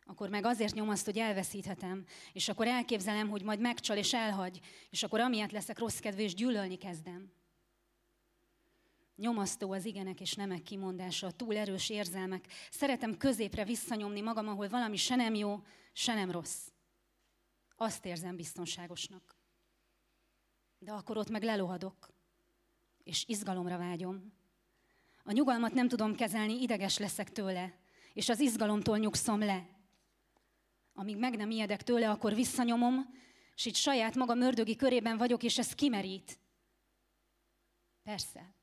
akkor 0.04 0.28
meg 0.28 0.44
azért 0.44 0.74
nyomaszt, 0.74 1.04
hogy 1.04 1.18
elveszíthetem, 1.18 2.04
és 2.32 2.48
akkor 2.48 2.66
elképzelem, 2.66 3.28
hogy 3.28 3.42
majd 3.42 3.60
megcsal 3.60 3.96
és 3.96 4.14
elhagy, 4.14 4.60
és 4.90 5.02
akkor 5.02 5.20
amiatt 5.20 5.52
leszek 5.52 5.78
rossz 5.78 5.98
kedvű, 5.98 6.22
és 6.22 6.34
gyűlölni 6.34 6.76
kezdem. 6.76 7.32
Nyomasztó 9.16 9.72
az 9.72 9.84
igenek 9.84 10.20
és 10.20 10.34
nemek 10.34 10.62
kimondása, 10.62 11.26
a 11.26 11.32
túl 11.32 11.56
erős 11.56 11.90
érzelmek. 11.90 12.44
Szeretem 12.70 13.16
középre 13.16 13.64
visszanyomni 13.64 14.20
magam, 14.20 14.48
ahol 14.48 14.68
valami 14.68 14.96
se 14.96 15.14
nem 15.14 15.34
jó, 15.34 15.62
se 15.92 16.14
nem 16.14 16.30
rossz. 16.30 16.68
Azt 17.80 18.04
érzem 18.04 18.36
biztonságosnak. 18.36 19.36
De 20.78 20.92
akkor 20.92 21.16
ott 21.16 21.30
meg 21.30 21.42
lelohadok, 21.42 22.12
és 23.02 23.24
izgalomra 23.26 23.78
vágyom. 23.78 24.32
A 25.22 25.32
nyugalmat 25.32 25.72
nem 25.72 25.88
tudom 25.88 26.14
kezelni, 26.14 26.62
ideges 26.62 26.98
leszek 26.98 27.32
tőle, 27.32 27.78
és 28.12 28.28
az 28.28 28.40
izgalomtól 28.40 28.98
nyugszom 28.98 29.38
le. 29.38 29.68
Amíg 30.92 31.16
meg 31.16 31.36
nem 31.36 31.50
ijedek 31.50 31.82
tőle, 31.82 32.10
akkor 32.10 32.34
visszanyomom, 32.34 33.14
és 33.54 33.66
itt 33.66 33.74
saját 33.74 34.14
magam 34.14 34.40
ördögi 34.40 34.76
körében 34.76 35.16
vagyok, 35.16 35.42
és 35.42 35.58
ez 35.58 35.74
kimerít. 35.74 36.38
Persze, 38.02 38.54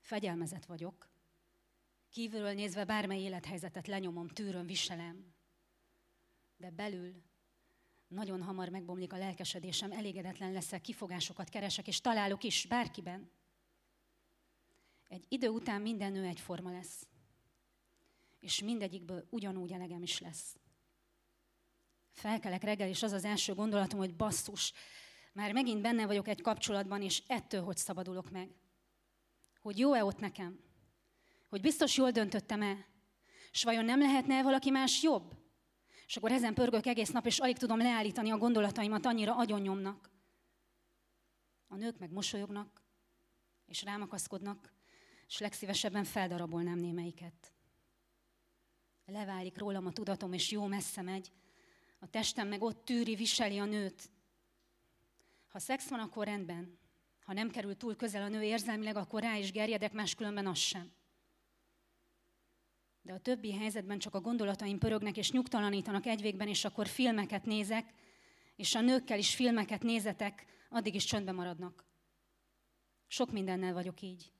fegyelmezett 0.00 0.64
vagyok. 0.64 1.08
Kívülről 2.10 2.52
nézve 2.52 2.84
bármely 2.84 3.20
élethelyzetet 3.20 3.86
lenyomom, 3.86 4.28
tűröm, 4.28 4.66
viselem. 4.66 5.34
De 6.56 6.70
belül 6.70 7.27
nagyon 8.08 8.42
hamar 8.42 8.68
megbomlik 8.68 9.12
a 9.12 9.18
lelkesedésem, 9.18 9.92
elégedetlen 9.92 10.52
leszek, 10.52 10.80
kifogásokat 10.80 11.48
keresek, 11.48 11.86
és 11.86 12.00
találok 12.00 12.44
is 12.44 12.66
bárkiben. 12.66 13.30
Egy 15.08 15.24
idő 15.28 15.48
után 15.48 15.80
minden 15.82 16.12
nő 16.12 16.24
egyforma 16.24 16.70
lesz. 16.70 17.06
És 18.40 18.62
mindegyikből 18.62 19.26
ugyanúgy 19.30 19.72
elegem 19.72 20.02
is 20.02 20.20
lesz. 20.20 20.56
Felkelek 22.12 22.62
reggel, 22.62 22.88
és 22.88 23.02
az 23.02 23.12
az 23.12 23.24
első 23.24 23.54
gondolatom, 23.54 23.98
hogy 23.98 24.14
basszus, 24.14 24.72
már 25.32 25.52
megint 25.52 25.82
benne 25.82 26.06
vagyok 26.06 26.28
egy 26.28 26.40
kapcsolatban, 26.40 27.02
és 27.02 27.22
ettől 27.26 27.62
hogy 27.62 27.76
szabadulok 27.76 28.30
meg. 28.30 28.50
Hogy 29.60 29.78
jó-e 29.78 30.04
ott 30.04 30.18
nekem? 30.18 30.60
Hogy 31.48 31.60
biztos 31.60 31.96
jól 31.96 32.10
döntöttem-e? 32.10 32.86
És 33.52 33.64
vajon 33.64 33.84
nem 33.84 34.00
lehetne 34.00 34.42
valaki 34.42 34.70
más 34.70 35.02
jobb? 35.02 35.37
És 36.08 36.16
akkor 36.16 36.32
ezen 36.32 36.54
pörgök 36.54 36.86
egész 36.86 37.10
nap, 37.10 37.26
és 37.26 37.38
alig 37.38 37.56
tudom 37.56 37.78
leállítani 37.78 38.30
a 38.30 38.38
gondolataimat, 38.38 39.06
annyira 39.06 39.36
agyonnyomnak. 39.36 40.10
A 41.66 41.76
nők 41.76 41.98
meg 41.98 42.10
mosolyognak, 42.10 42.82
és 43.66 43.82
rámakaszkodnak, 43.82 44.72
és 45.26 45.38
legszívesebben 45.38 46.04
feldarabolnám 46.04 46.78
némelyiket. 46.78 47.52
Leválik 49.06 49.58
rólam 49.58 49.86
a 49.86 49.92
tudatom, 49.92 50.32
és 50.32 50.50
jó 50.50 50.66
messze 50.66 51.02
megy. 51.02 51.32
A 51.98 52.10
testem 52.10 52.48
meg 52.48 52.62
ott 52.62 52.84
tűri, 52.84 53.14
viseli 53.14 53.58
a 53.58 53.64
nőt. 53.64 54.10
Ha 55.48 55.58
szex 55.58 55.88
van, 55.88 56.00
akkor 56.00 56.26
rendben. 56.26 56.78
Ha 57.24 57.32
nem 57.32 57.50
kerül 57.50 57.76
túl 57.76 57.96
közel 57.96 58.22
a 58.22 58.28
nő 58.28 58.42
érzelmileg, 58.42 58.96
akkor 58.96 59.22
rá 59.22 59.36
is 59.36 59.52
gerjedek, 59.52 59.92
máskülönben 59.92 60.46
az 60.46 60.58
sem. 60.58 60.92
De 63.08 63.14
a 63.14 63.18
többi 63.18 63.52
helyzetben 63.52 63.98
csak 63.98 64.14
a 64.14 64.20
gondolataim 64.20 64.78
pörögnek 64.78 65.16
és 65.16 65.30
nyugtalanítanak 65.30 66.06
egy 66.06 66.20
végben, 66.20 66.48
és 66.48 66.64
akkor 66.64 66.86
filmeket 66.86 67.44
nézek, 67.44 67.94
és 68.56 68.74
a 68.74 68.80
nőkkel 68.80 69.18
is 69.18 69.34
filmeket 69.34 69.82
nézetek, 69.82 70.44
addig 70.68 70.94
is 70.94 71.04
csöndbe 71.04 71.32
maradnak. 71.32 71.84
Sok 73.06 73.32
mindennel 73.32 73.72
vagyok 73.72 74.00
így. 74.00 74.32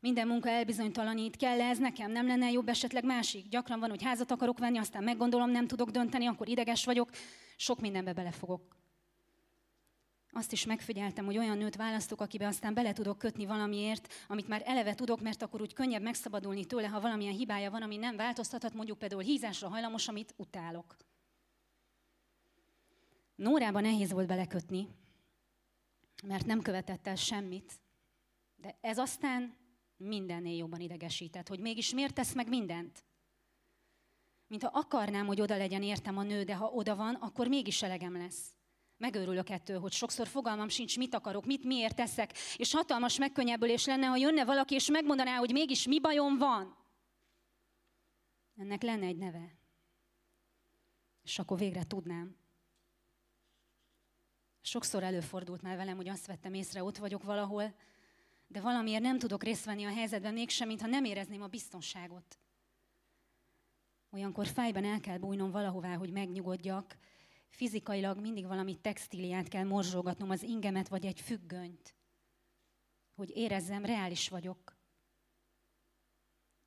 Minden 0.00 0.26
munka 0.26 0.48
elbizonytalanít, 0.48 1.36
kell 1.36 1.60
ez 1.60 1.78
nekem, 1.78 2.10
nem 2.10 2.26
lenne 2.26 2.50
jobb 2.50 2.68
esetleg 2.68 3.04
másik. 3.04 3.48
Gyakran 3.48 3.80
van, 3.80 3.90
hogy 3.90 4.02
házat 4.02 4.30
akarok 4.30 4.58
venni, 4.58 4.78
aztán 4.78 5.04
meggondolom, 5.04 5.50
nem 5.50 5.66
tudok 5.66 5.90
dönteni, 5.90 6.26
akkor 6.26 6.48
ideges 6.48 6.84
vagyok, 6.84 7.10
sok 7.56 7.80
mindenbe 7.80 8.12
belefogok. 8.12 8.77
Azt 10.32 10.52
is 10.52 10.64
megfigyeltem, 10.64 11.24
hogy 11.24 11.38
olyan 11.38 11.58
nőt 11.58 11.76
választok, 11.76 12.20
akibe 12.20 12.46
aztán 12.46 12.74
bele 12.74 12.92
tudok 12.92 13.18
kötni 13.18 13.46
valamiért, 13.46 14.12
amit 14.28 14.48
már 14.48 14.62
eleve 14.64 14.94
tudok, 14.94 15.20
mert 15.20 15.42
akkor 15.42 15.60
úgy 15.60 15.72
könnyebb 15.72 16.02
megszabadulni 16.02 16.64
tőle, 16.64 16.88
ha 16.88 17.00
valamilyen 17.00 17.34
hibája 17.34 17.70
van, 17.70 17.82
ami 17.82 17.96
nem 17.96 18.16
változtathat, 18.16 18.74
mondjuk 18.74 18.98
például 18.98 19.22
hízásra 19.22 19.68
hajlamos, 19.68 20.08
amit 20.08 20.34
utálok. 20.36 20.96
Nórában 23.34 23.82
nehéz 23.82 24.12
volt 24.12 24.26
belekötni, 24.26 24.88
mert 26.22 26.46
nem 26.46 26.60
követett 26.60 27.06
el 27.06 27.16
semmit, 27.16 27.80
de 28.56 28.76
ez 28.80 28.98
aztán 28.98 29.56
mindennél 29.96 30.56
jobban 30.56 30.80
idegesített, 30.80 31.48
hogy 31.48 31.60
mégis 31.60 31.94
miért 31.94 32.14
tesz 32.14 32.34
meg 32.34 32.48
mindent? 32.48 33.04
Mintha 34.46 34.70
akarnám, 34.72 35.26
hogy 35.26 35.40
oda 35.40 35.56
legyen 35.56 35.82
értem 35.82 36.18
a 36.18 36.22
nő, 36.22 36.42
de 36.42 36.54
ha 36.54 36.66
oda 36.66 36.96
van, 36.96 37.14
akkor 37.14 37.48
mégis 37.48 37.82
elegem 37.82 38.16
lesz. 38.16 38.57
Megőrülök 38.98 39.50
ettől, 39.50 39.80
hogy 39.80 39.92
sokszor 39.92 40.26
fogalmam 40.26 40.68
sincs, 40.68 40.96
mit 40.96 41.14
akarok, 41.14 41.46
mit 41.46 41.64
miért 41.64 41.96
teszek, 41.96 42.38
és 42.56 42.72
hatalmas 42.72 43.18
megkönnyebbülés 43.18 43.84
lenne, 43.84 44.06
ha 44.06 44.16
jönne 44.16 44.44
valaki, 44.44 44.74
és 44.74 44.90
megmondaná, 44.90 45.36
hogy 45.36 45.52
mégis 45.52 45.86
mi 45.86 46.00
bajom 46.00 46.38
van. 46.38 46.76
Ennek 48.56 48.82
lenne 48.82 49.06
egy 49.06 49.16
neve. 49.16 49.58
És 51.22 51.38
akkor 51.38 51.58
végre 51.58 51.84
tudnám. 51.84 52.36
Sokszor 54.60 55.02
előfordult 55.02 55.62
már 55.62 55.76
velem, 55.76 55.96
hogy 55.96 56.08
azt 56.08 56.26
vettem 56.26 56.54
észre, 56.54 56.82
ott 56.82 56.96
vagyok 56.96 57.22
valahol, 57.22 57.74
de 58.46 58.60
valamiért 58.60 59.02
nem 59.02 59.18
tudok 59.18 59.42
részt 59.42 59.64
venni 59.64 59.84
a 59.84 59.92
helyzetben 59.92 60.32
mégsem, 60.32 60.68
mintha 60.68 60.86
nem 60.86 61.04
érezném 61.04 61.42
a 61.42 61.46
biztonságot. 61.46 62.38
Olyankor 64.10 64.46
fájban 64.46 64.84
el 64.84 65.00
kell 65.00 65.18
bújnom 65.18 65.50
valahová, 65.50 65.94
hogy 65.94 66.10
megnyugodjak. 66.10 66.96
Fizikailag 67.48 68.20
mindig 68.20 68.46
valami 68.46 68.76
textíliát 68.76 69.48
kell 69.48 69.64
morzsolgatnom, 69.64 70.30
az 70.30 70.42
ingemet 70.42 70.88
vagy 70.88 71.06
egy 71.06 71.20
függönyt. 71.20 71.94
Hogy 73.14 73.30
érezzem, 73.36 73.84
reális 73.84 74.28
vagyok. 74.28 74.76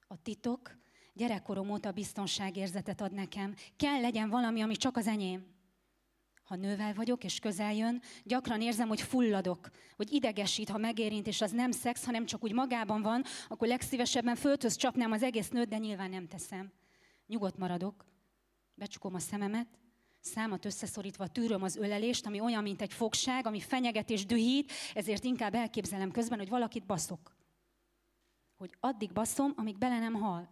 A 0.08 0.22
titok 0.22 0.80
gyerekkorom 1.14 1.70
óta 1.70 1.92
biztonságérzetet 1.92 3.02
ad 3.02 3.12
nekem. 3.12 3.56
Kell 3.76 4.02
legyen 4.02 4.30
valami, 4.30 4.62
ami 4.62 4.76
csak 4.76 4.98
az 4.98 5.08
enyém. 5.08 5.60
Ha 6.44 6.56
nővel 6.56 6.94
vagyok 6.94 7.24
és 7.24 7.40
közel 7.40 7.74
jön, 7.74 8.02
gyakran 8.24 8.62
érzem, 8.62 8.88
hogy 8.88 9.02
fulladok, 9.02 9.70
hogy 9.96 10.12
idegesít, 10.12 10.70
ha 10.70 10.78
megérint, 10.78 11.28
és 11.28 11.42
az 11.42 11.52
nem 11.52 11.72
szex, 11.72 12.06
hanem 12.06 12.26
csak 12.26 12.44
úgy 12.44 12.54
magában 12.54 13.02
van, 13.02 13.24
akkor 13.48 13.68
legszívesebben 13.68 14.36
földhöz 14.36 14.76
csapnám 14.76 15.12
az 15.12 15.24
egész 15.24 15.50
nőt, 15.50 15.68
de 15.68 15.78
nyilván 15.78 16.10
nem 16.10 16.28
teszem. 16.28 16.72
Nyugodt 17.28 17.58
maradok, 17.58 18.06
becsukom 18.74 19.14
a 19.14 19.20
szememet, 19.20 19.81
számat 20.22 20.66
összeszorítva 20.66 21.28
tűröm 21.28 21.64
az 21.64 21.76
ölelést, 21.76 22.26
ami 22.26 22.40
olyan, 22.40 22.64
mint 22.64 22.82
egy 22.82 22.94
fogság, 22.94 23.46
ami 23.46 23.60
fenyeget 23.60 24.10
és 24.10 24.26
dühít, 24.26 24.72
ezért 24.94 25.24
inkább 25.24 25.56
elképzelem 25.56 26.12
közben, 26.12 26.38
hogy 26.38 26.50
valakit 26.50 26.86
baszok. 26.86 27.36
Hogy 28.56 28.76
addig 28.80 29.12
baszom, 29.14 29.54
amíg 29.56 29.78
bele 29.78 30.00
nem 30.00 30.14
hal. 30.14 30.50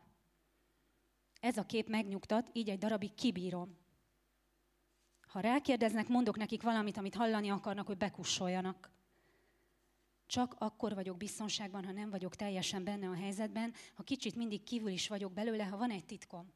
Ez 1.40 1.58
a 1.58 1.66
kép 1.66 1.90
megnyugtat, 1.90 2.50
így 2.54 2.70
egy 2.70 2.78
darabig 2.78 3.14
kibírom. 3.14 3.78
Ha 5.28 5.40
rákérdeznek, 5.40 6.08
mondok 6.08 6.38
nekik 6.38 6.62
valamit, 6.62 6.98
amit 6.98 7.16
hallani 7.16 7.50
akarnak, 7.50 7.88
hogy 7.88 7.98
bekussoljanak. 7.98 8.92
Csak 10.26 10.56
akkor 10.58 10.94
vagyok 10.94 11.18
biztonságban, 11.18 11.86
ha 11.86 11.92
nem 11.92 12.10
vagyok 12.10 12.36
teljesen 12.36 12.84
benne 12.84 13.08
a 13.08 13.16
helyzetben, 13.16 13.74
ha 13.94 14.04
kicsit 14.04 14.36
mindig 14.36 14.64
kívül 14.64 14.90
is 14.90 15.08
vagyok 15.08 15.34
belőle, 15.34 15.64
ha 15.64 15.78
van 15.78 15.92
egy 15.92 16.06
titkom. 16.06 16.54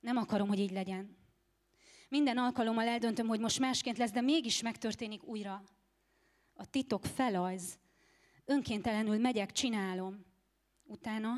Nem 0.00 0.16
akarom, 0.16 0.48
hogy 0.48 0.58
így 0.58 0.70
legyen. 0.70 1.21
Minden 2.12 2.38
alkalommal 2.38 2.86
eldöntöm, 2.86 3.26
hogy 3.26 3.40
most 3.40 3.58
másként 3.58 3.98
lesz, 3.98 4.10
de 4.10 4.20
mégis 4.20 4.62
megtörténik 4.62 5.24
újra. 5.24 5.62
A 6.54 6.70
titok 6.70 7.04
felajz. 7.04 7.78
Önkéntelenül 8.44 9.18
megyek, 9.18 9.52
csinálom. 9.52 10.24
Utána, 10.84 11.32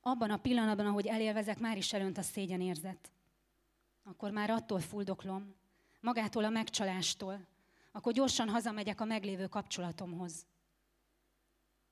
abban 0.00 0.30
a 0.30 0.36
pillanatban, 0.36 0.86
ahogy 0.86 1.06
elélvezek, 1.06 1.58
már 1.58 1.76
is 1.76 1.92
elönt 1.92 2.18
a 2.18 2.22
szégyen 2.22 2.60
érzet. 2.60 3.12
Akkor 4.04 4.30
már 4.30 4.50
attól 4.50 4.80
fuldoklom, 4.80 5.54
magától 6.00 6.44
a 6.44 6.50
megcsalástól. 6.50 7.46
Akkor 7.92 8.12
gyorsan 8.12 8.48
hazamegyek 8.48 9.00
a 9.00 9.04
meglévő 9.04 9.46
kapcsolatomhoz. 9.46 10.46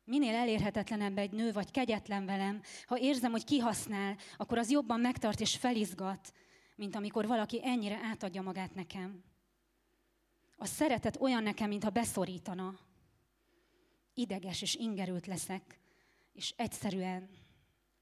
Minél 0.05 0.35
elérhetetlenebb 0.35 1.19
egy 1.19 1.33
nő, 1.33 1.53
vagy 1.53 1.71
kegyetlen 1.71 2.27
velem, 2.27 2.63
ha 2.87 2.99
érzem, 2.99 3.31
hogy 3.31 3.45
kihasznál, 3.45 4.17
akkor 4.37 4.59
az 4.59 4.71
jobban 4.71 5.01
megtart 5.01 5.41
és 5.41 5.57
felizgat, 5.57 6.33
mint 6.77 6.95
amikor 6.95 7.27
valaki 7.27 7.61
ennyire 7.65 7.99
átadja 8.03 8.43
magát 8.43 8.75
nekem. 8.75 9.25
A 10.57 10.67
szeretet 10.67 11.21
olyan 11.21 11.43
nekem, 11.43 11.69
mintha 11.69 11.91
beszorítana. 11.91 12.79
Ideges 14.15 14.63
és 14.63 14.75
ingerült 14.75 15.27
leszek, 15.27 15.81
és 16.33 16.55
egyszerűen 16.57 17.29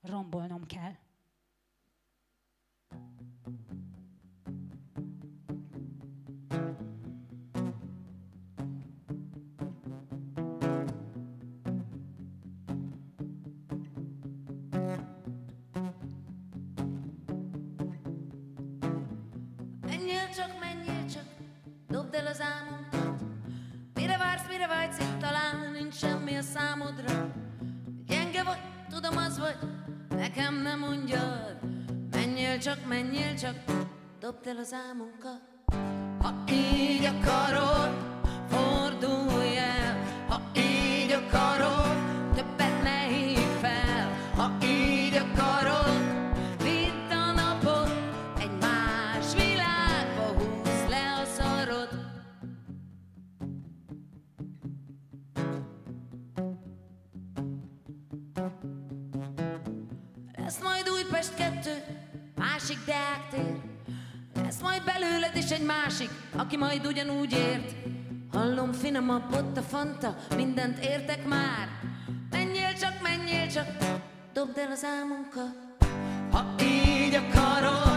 rombolnom 0.01 0.67
kell. 0.67 0.93
Menjél 2.91 3.84
az 22.35 22.41
álmunkat. 22.41 23.21
Mire 23.95 24.17
vársz, 24.19 24.49
mire 24.49 24.67
vágysz 24.67 24.99
itt 24.99 25.19
talán, 25.19 25.73
nincs 25.73 25.95
semmi 25.95 26.37
a 26.37 26.43
számodra. 26.43 27.33
Gyenge 28.07 28.43
vagy, 28.43 28.59
tudom 28.91 29.17
az 29.17 29.39
vagy, 29.39 29.57
nekem 30.09 30.55
nem 30.55 30.79
mondjad. 30.79 31.59
Menjél 32.11 32.59
csak, 32.59 32.87
menjél 32.89 33.35
csak, 33.35 33.55
dobd 34.21 34.47
el 34.47 34.57
az 34.57 34.73
álmunkat. 34.73 35.41
Ha 36.23 36.53
így 36.53 37.05
akarod, 37.05 37.95
fordulj 38.49 39.57
el. 39.57 40.05
Ha 40.29 40.41
így 40.57 41.13
akarod, 41.13 42.04
majd 60.85 61.05
Újpest 61.05 61.35
kettő, 61.35 61.83
másik 62.37 62.79
Deák 62.87 63.29
tér. 63.31 63.61
Lesz 64.43 64.61
majd 64.61 64.83
belőled 64.85 65.37
is 65.37 65.51
egy 65.51 65.65
másik, 65.65 66.11
aki 66.37 66.57
majd 66.57 66.87
ugyanúgy 66.87 67.33
ért. 67.33 67.75
Hallom 68.33 68.73
finomabb 68.73 69.33
ott 69.35 69.57
a 69.57 69.63
fanta, 69.63 70.17
mindent 70.37 70.85
értek 70.85 71.27
már. 71.27 71.69
Menjél 72.31 72.73
csak, 72.81 73.03
menjél 73.03 73.47
csak, 73.47 73.67
dobd 74.33 74.59
el 74.59 74.71
az 74.71 74.85
álmunkat. 74.85 75.55
Ha 76.31 76.55
így 76.63 77.15
akarod, 77.15 77.94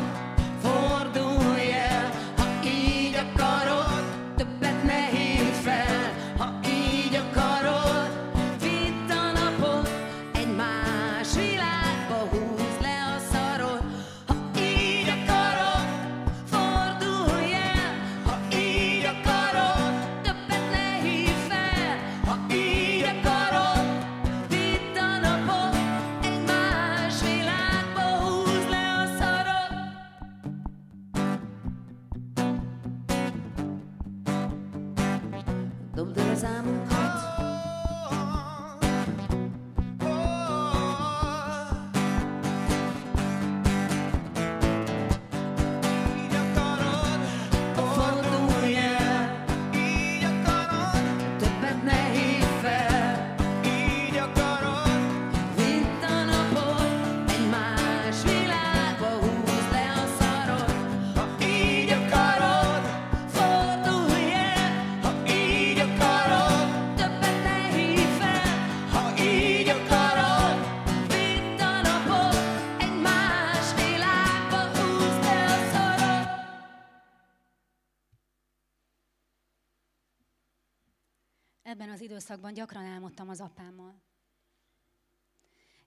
Ebben 81.67 81.89
az 81.89 82.01
időszakban 82.01 82.53
gyakran 82.53 82.85
álmodtam 82.85 83.29
az 83.29 83.41
apámmal. 83.41 84.01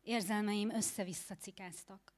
Érzelmeim 0.02 0.70
össze-vissza 0.70 1.34
cikáztak. 1.34 2.14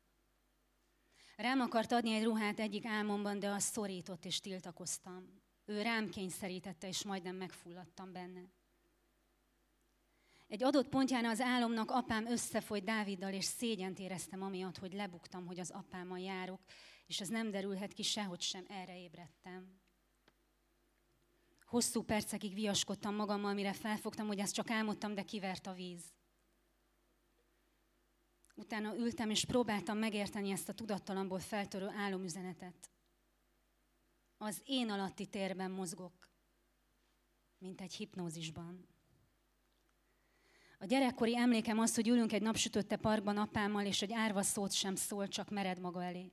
Rám 1.37 1.61
akart 1.61 1.92
adni 1.92 2.14
egy 2.14 2.25
ruhát 2.25 2.59
egyik 2.59 2.85
álmomban, 2.85 3.38
de 3.38 3.48
azt 3.48 3.72
szorított 3.72 4.25
és 4.25 4.40
tiltakoztam. 4.40 5.42
Ő 5.64 5.83
rám 5.83 6.09
kényszerítette, 6.09 6.88
és 6.88 7.05
majdnem 7.05 7.37
megfulladtam 7.37 8.12
benne. 8.12 8.42
Egy 10.48 10.62
adott 10.62 10.88
pontján 10.88 11.25
az 11.25 11.40
álomnak 11.40 11.90
apám 11.90 12.27
összefolyt 12.27 12.85
Dáviddal, 12.85 13.33
és 13.33 13.44
szégyent 13.44 13.98
éreztem 13.98 14.42
amiatt, 14.42 14.79
hogy 14.79 14.92
lebuktam, 14.92 15.46
hogy 15.46 15.61
az 15.61 15.70
apámmal 15.70 16.18
járok, 16.18 16.61
és 17.07 17.20
ez 17.20 17.29
nem 17.29 17.51
derülhet 17.51 17.92
ki 17.92 18.03
sehogy 18.03 18.40
sem, 18.40 18.64
erre 18.68 18.98
ébredtem. 18.98 19.82
Hosszú 21.73 22.03
percekig 22.03 22.55
viaskodtam 22.55 23.15
magammal, 23.15 23.55
mire 23.55 23.73
felfogtam, 23.73 24.27
hogy 24.27 24.39
ezt 24.39 24.55
csak 24.55 24.71
álmodtam, 24.71 25.15
de 25.15 25.23
kivert 25.23 25.67
a 25.67 25.73
víz. 25.73 26.03
Utána 28.55 28.97
ültem, 28.97 29.31
és 29.31 29.45
próbáltam 29.45 29.99
megérteni 29.99 30.51
ezt 30.51 30.69
a 30.69 30.73
tudattalamból 30.73 31.39
feltörő 31.39 31.89
álomüzenetet. 31.89 32.91
Az 34.37 34.63
én 34.65 34.91
alatti 34.91 35.27
térben 35.27 35.71
mozgok, 35.71 36.29
mint 37.59 37.81
egy 37.81 37.95
hipnózisban. 37.95 38.89
A 40.79 40.85
gyerekkori 40.85 41.37
emlékem 41.37 41.79
az, 41.79 41.95
hogy 41.95 42.09
ülünk 42.09 42.33
egy 42.33 42.43
napsütötte 42.43 42.97
parkban 42.97 43.37
apámmal, 43.37 43.85
és 43.85 44.03
egy 44.03 44.13
árva 44.13 44.43
szót 44.43 44.73
sem 44.73 44.95
szól, 44.95 45.29
csak 45.29 45.51
mered 45.51 45.81
maga 45.81 46.05
elé. 46.05 46.33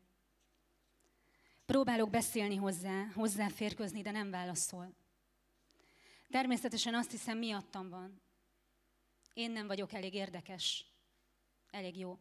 Próbálok 1.65 2.09
beszélni 2.09 2.55
hozzá, 2.55 3.05
hozzáférkőzni, 3.13 4.01
de 4.01 4.11
nem 4.11 4.29
válaszol. 4.29 4.98
Természetesen 6.29 6.93
azt 6.93 7.11
hiszem, 7.11 7.37
miattam 7.37 7.89
van. 7.89 8.21
Én 9.33 9.51
nem 9.51 9.67
vagyok 9.67 9.93
elég 9.93 10.13
érdekes, 10.13 10.85
elég 11.69 11.97
jó. 11.97 12.19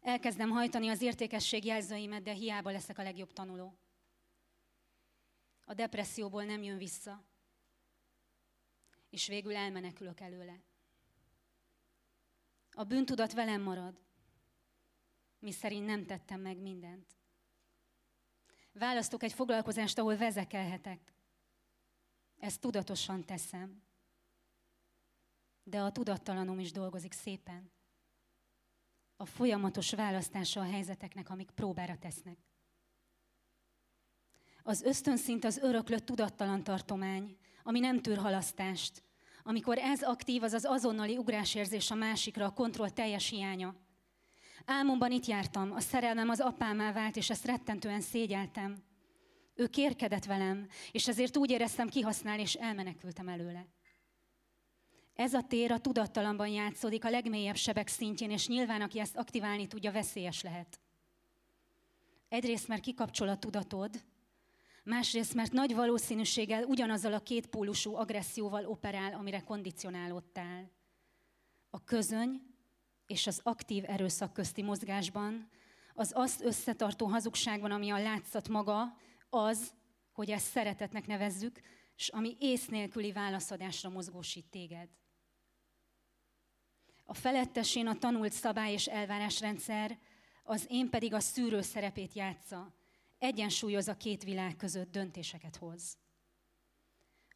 Elkezdem 0.00 0.50
hajtani 0.50 0.88
az 0.88 1.00
értékesség 1.00 1.64
jelzőimet, 1.64 2.22
de 2.22 2.32
hiába 2.32 2.70
leszek 2.70 2.98
a 2.98 3.02
legjobb 3.02 3.32
tanuló. 3.32 3.78
A 5.64 5.74
depresszióból 5.74 6.44
nem 6.44 6.62
jön 6.62 6.78
vissza, 6.78 7.24
és 9.10 9.26
végül 9.26 9.56
elmenekülök 9.56 10.20
előle. 10.20 10.62
A 12.70 12.84
bűntudat 12.84 13.32
velem 13.32 13.62
marad, 13.62 14.00
mi 15.38 15.52
szerint 15.52 15.86
nem 15.86 16.06
tettem 16.06 16.40
meg 16.40 16.56
mindent. 16.56 17.16
Választok 18.72 19.22
egy 19.22 19.32
foglalkozást, 19.32 19.98
ahol 19.98 20.16
vezekelhetek. 20.16 21.13
Ezt 22.44 22.60
tudatosan 22.60 23.24
teszem. 23.24 23.82
De 25.62 25.80
a 25.80 25.92
tudattalanom 25.92 26.58
is 26.58 26.72
dolgozik 26.72 27.12
szépen. 27.12 27.70
A 29.16 29.26
folyamatos 29.26 29.92
választása 29.92 30.60
a 30.60 30.70
helyzeteknek, 30.70 31.30
amik 31.30 31.50
próbára 31.50 31.98
tesznek. 31.98 32.38
Az 34.62 34.82
ösztönszint 34.82 35.44
az 35.44 35.58
öröklött 35.58 36.06
tudattalan 36.06 36.64
tartomány, 36.64 37.36
ami 37.62 37.78
nem 37.78 38.00
tűr 38.00 38.18
halasztást. 38.18 39.02
Amikor 39.42 39.78
ez 39.78 40.02
aktív, 40.02 40.42
az 40.42 40.52
az 40.52 40.64
azonnali 40.64 41.16
ugrásérzés 41.16 41.90
a 41.90 41.94
másikra, 41.94 42.46
a 42.46 42.52
kontroll 42.52 42.90
teljes 42.90 43.28
hiánya. 43.28 43.74
Álmomban 44.64 45.12
itt 45.12 45.26
jártam, 45.26 45.72
a 45.72 45.80
szerelmem 45.80 46.28
az 46.28 46.40
apámá 46.40 46.92
vált, 46.92 47.16
és 47.16 47.30
ezt 47.30 47.44
rettentően 47.44 48.00
szégyeltem. 48.00 48.93
Ő 49.54 49.66
kérkedett 49.66 50.24
velem, 50.24 50.68
és 50.92 51.08
ezért 51.08 51.36
úgy 51.36 51.50
éreztem 51.50 51.88
kihasználni, 51.88 52.42
és 52.42 52.54
elmenekültem 52.54 53.28
előle. 53.28 53.66
Ez 55.14 55.34
a 55.34 55.42
tér 55.42 55.70
a 55.70 55.80
tudattalamban 55.80 56.48
játszódik 56.48 57.04
a 57.04 57.10
legmélyebb 57.10 57.56
sebek 57.56 57.88
szintjén, 57.88 58.30
és 58.30 58.48
nyilván, 58.48 58.80
aki 58.80 59.00
ezt 59.00 59.16
aktiválni 59.16 59.66
tudja, 59.66 59.92
veszélyes 59.92 60.42
lehet. 60.42 60.80
Egyrészt, 62.28 62.68
mert 62.68 62.82
kikapcsol 62.82 63.28
a 63.28 63.38
tudatod, 63.38 64.04
másrészt, 64.84 65.34
mert 65.34 65.52
nagy 65.52 65.74
valószínűséggel 65.74 66.64
ugyanazzal 66.64 67.12
a 67.12 67.22
két 67.22 67.46
pólusú 67.46 67.94
agresszióval 67.94 68.66
operál, 68.66 69.14
amire 69.14 69.40
kondicionálódtál. 69.40 70.70
A 71.70 71.84
közöny 71.84 72.42
és 73.06 73.26
az 73.26 73.40
aktív 73.42 73.84
erőszak 73.86 74.32
közti 74.32 74.62
mozgásban, 74.62 75.48
az 75.94 76.12
azt 76.14 76.42
összetartó 76.42 77.06
hazugságban, 77.06 77.70
ami 77.70 77.90
a 77.90 78.02
látszat 78.02 78.48
maga, 78.48 78.96
az, 79.34 79.74
hogy 80.12 80.30
ezt 80.30 80.50
szeretetnek 80.50 81.06
nevezzük, 81.06 81.60
és 81.96 82.08
ami 82.08 82.36
ész 82.38 82.66
nélküli 82.66 83.12
válaszadásra 83.12 83.88
mozgósít 83.88 84.46
téged. 84.50 84.88
A 87.04 87.14
felettesén 87.14 87.86
a 87.86 87.98
tanult 87.98 88.32
szabály 88.32 88.72
és 88.72 88.86
elvárásrendszer, 88.86 89.98
az 90.42 90.66
én 90.68 90.90
pedig 90.90 91.14
a 91.14 91.20
szűrő 91.20 91.60
szerepét 91.60 92.12
játsza, 92.12 92.74
egyensúlyoz 93.18 93.88
a 93.88 93.96
két 93.96 94.22
világ 94.22 94.56
között 94.56 94.90
döntéseket 94.90 95.56
hoz. 95.56 95.98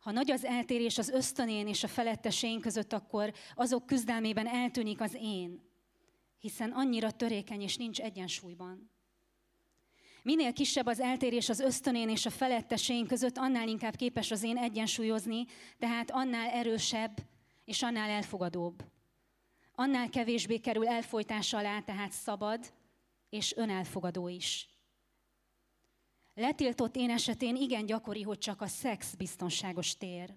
Ha 0.00 0.10
nagy 0.10 0.30
az 0.30 0.44
eltérés 0.44 0.98
az 0.98 1.08
ösztönén 1.08 1.66
és 1.66 1.84
a 1.84 1.88
felettesén 1.88 2.60
között, 2.60 2.92
akkor 2.92 3.34
azok 3.54 3.86
küzdelmében 3.86 4.46
eltűnik 4.46 5.00
az 5.00 5.14
én, 5.20 5.62
hiszen 6.38 6.70
annyira 6.70 7.10
törékeny 7.10 7.60
és 7.60 7.76
nincs 7.76 8.00
egyensúlyban. 8.00 8.90
Minél 10.22 10.52
kisebb 10.52 10.86
az 10.86 11.00
eltérés 11.00 11.48
az 11.48 11.60
ösztönén 11.60 12.08
és 12.08 12.26
a 12.26 12.30
felettesén 12.30 13.06
között, 13.06 13.36
annál 13.36 13.68
inkább 13.68 13.96
képes 13.96 14.30
az 14.30 14.42
én 14.42 14.56
egyensúlyozni, 14.56 15.44
tehát 15.78 16.10
annál 16.10 16.50
erősebb 16.50 17.18
és 17.64 17.82
annál 17.82 18.10
elfogadóbb. 18.10 18.84
Annál 19.74 20.08
kevésbé 20.08 20.58
kerül 20.58 20.88
elfolytás 20.88 21.52
alá, 21.52 21.80
tehát 21.80 22.12
szabad 22.12 22.72
és 23.30 23.56
önelfogadó 23.56 24.28
is. 24.28 24.68
Letiltott 26.34 26.96
én 26.96 27.10
esetén 27.10 27.56
igen 27.56 27.86
gyakori, 27.86 28.22
hogy 28.22 28.38
csak 28.38 28.60
a 28.60 28.66
szex 28.66 29.14
biztonságos 29.14 29.96
tér. 29.96 30.34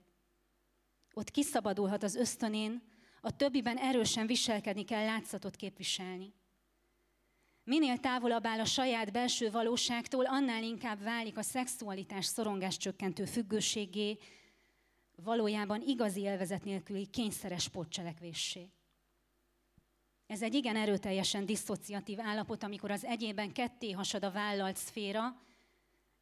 Ott 1.13 1.31
kiszabadulhat 1.31 2.03
az 2.03 2.15
ösztönén, 2.15 2.81
a 3.21 3.35
többiben 3.35 3.77
erősen 3.77 4.27
viselkedni 4.27 4.83
kell 4.83 5.05
látszatot 5.05 5.55
képviselni. 5.55 6.33
Minél 7.71 7.97
távolabb 7.97 8.45
áll 8.45 8.60
a 8.60 8.65
saját 8.65 9.12
belső 9.12 9.51
valóságtól, 9.51 10.25
annál 10.25 10.63
inkább 10.63 11.01
válik 11.01 11.38
a 11.38 11.41
szexualitás 11.41 12.25
szorongás 12.25 12.77
csökkentő 12.77 13.25
függőségé, 13.25 14.17
valójában 15.15 15.81
igazi 15.81 16.21
élvezet 16.21 16.63
nélküli 16.63 17.05
kényszeres 17.05 17.63
sportcselekvéssé. 17.63 18.69
Ez 20.27 20.41
egy 20.41 20.53
igen 20.53 20.75
erőteljesen 20.75 21.45
diszociatív 21.45 22.19
állapot, 22.19 22.63
amikor 22.63 22.91
az 22.91 23.05
egyében 23.05 23.51
ketté 23.53 23.91
hasad 23.91 24.23
a 24.23 24.31
vállalt 24.31 24.77
szféra 24.77 25.41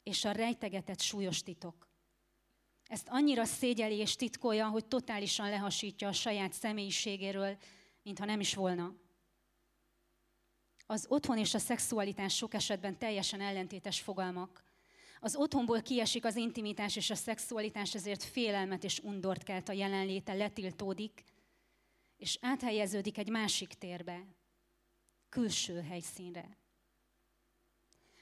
és 0.03 0.25
a 0.25 0.31
rejtegetett 0.31 1.01
súlyos 1.01 1.43
titok. 1.43 1.87
Ezt 2.87 3.07
annyira 3.09 3.45
szégyeli 3.45 3.95
és 3.95 4.15
titkolja, 4.15 4.67
hogy 4.67 4.85
totálisan 4.85 5.49
lehasítja 5.49 6.07
a 6.07 6.13
saját 6.13 6.53
személyiségéről, 6.53 7.57
mintha 8.03 8.25
nem 8.25 8.39
is 8.39 8.53
volna. 8.53 8.93
Az 10.91 11.05
otthon 11.09 11.37
és 11.37 11.53
a 11.53 11.59
szexualitás 11.59 12.35
sok 12.35 12.53
esetben 12.53 12.97
teljesen 12.97 13.41
ellentétes 13.41 13.99
fogalmak. 13.99 14.63
Az 15.19 15.35
otthonból 15.35 15.81
kiesik 15.81 16.25
az 16.25 16.35
intimitás 16.35 16.95
és 16.95 17.09
a 17.09 17.15
szexualitás, 17.15 17.95
ezért 17.95 18.23
félelmet 18.23 18.83
és 18.83 18.99
undort 18.99 19.43
kelt 19.43 19.69
a 19.69 19.71
jelenléte, 19.71 20.33
letiltódik, 20.33 21.23
és 22.17 22.37
áthelyeződik 22.41 23.17
egy 23.17 23.29
másik 23.29 23.73
térbe, 23.73 24.25
külső 25.29 25.81
helyszínre. 25.81 26.57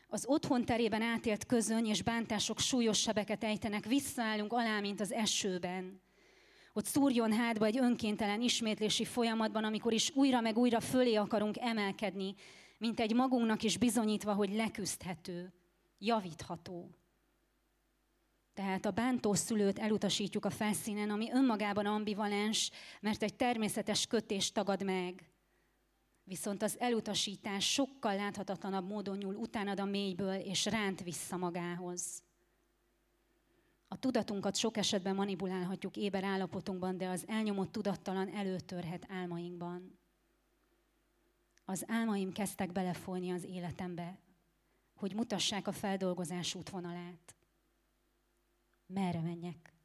Az 0.07 0.25
otthon 0.25 0.65
terében 0.65 1.01
átélt 1.01 1.45
közöny 1.45 1.85
és 1.85 2.01
bántások 2.01 2.59
súlyos 2.59 2.99
sebeket 2.99 3.43
ejtenek, 3.43 3.85
visszaállunk 3.85 4.53
alá, 4.53 4.79
mint 4.79 4.99
az 4.99 5.11
esőben. 5.11 6.01
Hogy 6.77 6.85
szúrjon 6.85 7.33
hátba 7.33 7.65
egy 7.65 7.77
önkéntelen 7.77 8.41
ismétlési 8.41 9.05
folyamatban, 9.05 9.63
amikor 9.63 9.93
is 9.93 10.11
újra 10.15 10.41
meg 10.41 10.57
újra 10.57 10.79
fölé 10.79 11.15
akarunk 11.15 11.57
emelkedni, 11.59 12.35
mint 12.77 12.99
egy 12.99 13.13
magunknak 13.13 13.63
is 13.63 13.77
bizonyítva, 13.77 14.33
hogy 14.33 14.53
leküzdhető, 14.53 15.53
javítható. 15.97 16.89
Tehát 18.53 18.85
a 18.85 18.91
bántó 18.91 19.33
szülőt 19.33 19.79
elutasítjuk 19.79 20.45
a 20.45 20.49
felszínen, 20.49 21.09
ami 21.09 21.31
önmagában 21.31 21.85
ambivalens, 21.85 22.71
mert 23.01 23.23
egy 23.23 23.35
természetes 23.35 24.07
kötést 24.07 24.53
tagad 24.53 24.83
meg. 24.83 25.31
Viszont 26.23 26.63
az 26.63 26.79
elutasítás 26.79 27.71
sokkal 27.71 28.15
láthatatlanabb 28.15 28.87
módon 28.87 29.17
nyúl 29.17 29.35
utánad 29.35 29.79
a 29.79 29.85
mélyből, 29.85 30.35
és 30.35 30.65
ránt 30.65 31.03
vissza 31.03 31.37
magához. 31.37 32.26
A 33.87 33.99
tudatunkat 33.99 34.55
sok 34.55 34.77
esetben 34.77 35.15
manipulálhatjuk 35.15 35.97
éber 35.97 36.23
állapotunkban, 36.23 36.97
de 36.97 37.07
az 37.07 37.27
elnyomott 37.27 37.71
tudattalan 37.71 38.29
előtörhet 38.29 39.05
álmainkban. 39.09 39.99
Az 41.65 41.83
álmaim 41.87 42.31
kezdtek 42.31 42.71
belefolyni 42.71 43.31
az 43.31 43.43
életembe, 43.43 44.19
hogy 44.95 45.13
mutassák 45.13 45.67
a 45.67 45.71
feldolgozás 45.71 46.55
útvonalát. 46.55 47.35
Merre 48.85 49.21
menjek? 49.21 49.76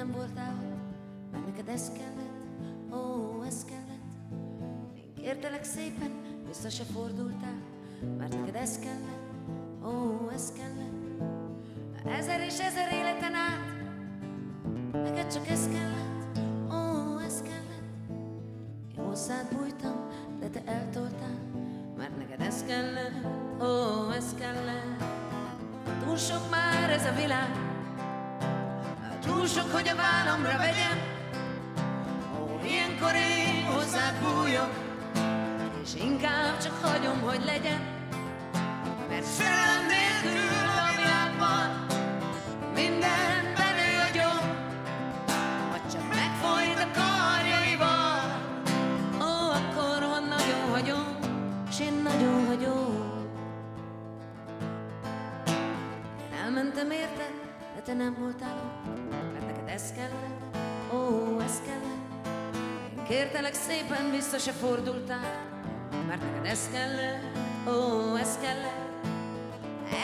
Nem 0.00 0.10
voltál 0.10 0.54
ott, 0.54 1.32
mert 1.32 1.46
neked 1.46 1.68
ez 1.68 1.92
kellett, 1.92 2.92
ó, 2.92 3.42
ez 3.46 3.64
kellett. 3.64 4.12
Én 4.94 5.14
kértelek 5.14 5.64
szépen, 5.64 6.10
vissza 6.46 6.68
se 6.68 6.84
fordultál, 6.84 7.62
mert 8.18 8.38
neked 8.38 8.54
ez 8.54 8.78
kellett, 8.78 9.48
ó, 9.84 10.28
ez 10.32 10.52
kellett. 10.52 10.98
Ezer 12.18 12.40
és 12.40 12.60
ezer 12.60 12.92
életen 12.92 13.34
át, 13.34 13.82
neked 14.92 15.32
csak 15.32 15.48
ez 15.48 15.68
kellett, 15.68 16.38
ó, 16.72 17.18
ez 17.18 17.42
kellett. 17.42 18.08
Én 18.96 19.04
hozzád 19.04 19.54
bújtam, 19.56 20.08
de 20.38 20.48
te 20.48 20.62
eltoltál, 20.64 21.38
mert 21.96 22.16
neked 22.16 22.40
ez 22.40 22.64
kellett, 22.64 23.24
ó, 23.62 24.10
ez 24.10 24.34
kellett. 24.38 25.02
Túl 26.04 26.16
sok 26.16 26.50
már 26.50 26.90
ez 26.90 27.04
a 27.04 27.12
világ, 27.12 27.69
túl 29.40 29.48
sok, 29.48 29.72
hogy 29.72 29.88
a 29.88 29.96
vállamra 29.96 30.56
vegyem. 30.56 30.98
Ó, 32.40 32.60
ilyenkor 32.64 33.14
én 33.14 33.64
hozzád 33.64 34.14
bújok, 34.22 34.72
és 35.82 35.94
inkább 35.94 36.58
csak 36.62 36.72
hagyom, 36.82 37.20
hogy 37.20 37.44
legyen. 37.44 37.80
Mert 39.08 39.24
szerelem 39.24 39.86
nélkül 39.86 40.68
a 40.84 40.88
világban 40.96 41.86
minden 42.74 43.40
benő 43.56 44.20
a 44.20 44.40
vagy 45.70 45.86
csak 45.92 46.08
megfojt 46.08 46.78
a 46.78 46.88
karjaival. 47.00 48.20
Ó, 49.20 49.50
akkor, 49.58 50.02
ha 50.02 50.18
nagyon 50.18 50.70
hagyom, 50.70 51.18
s 51.70 51.80
én 51.80 52.00
nagyon 52.02 52.46
hagyom. 52.46 53.28
Elmentem 56.44 56.90
érted, 56.90 57.32
de 57.74 57.80
te 57.80 57.94
nem 57.94 58.16
voltál 58.18 58.56
ott, 58.64 58.79
ez 59.82 59.92
kellett, 59.96 60.56
ó, 60.92 61.40
ez. 61.40 61.60
Én 62.98 63.04
kértelek 63.04 63.54
szépen, 63.54 64.10
vissza 64.10 64.38
se 64.38 64.52
fordultál, 64.52 65.46
mert 66.06 66.22
neked 66.22 66.46
ez 66.46 66.68
kellett, 66.72 67.38
ó, 67.68 68.16
ez. 68.16 68.38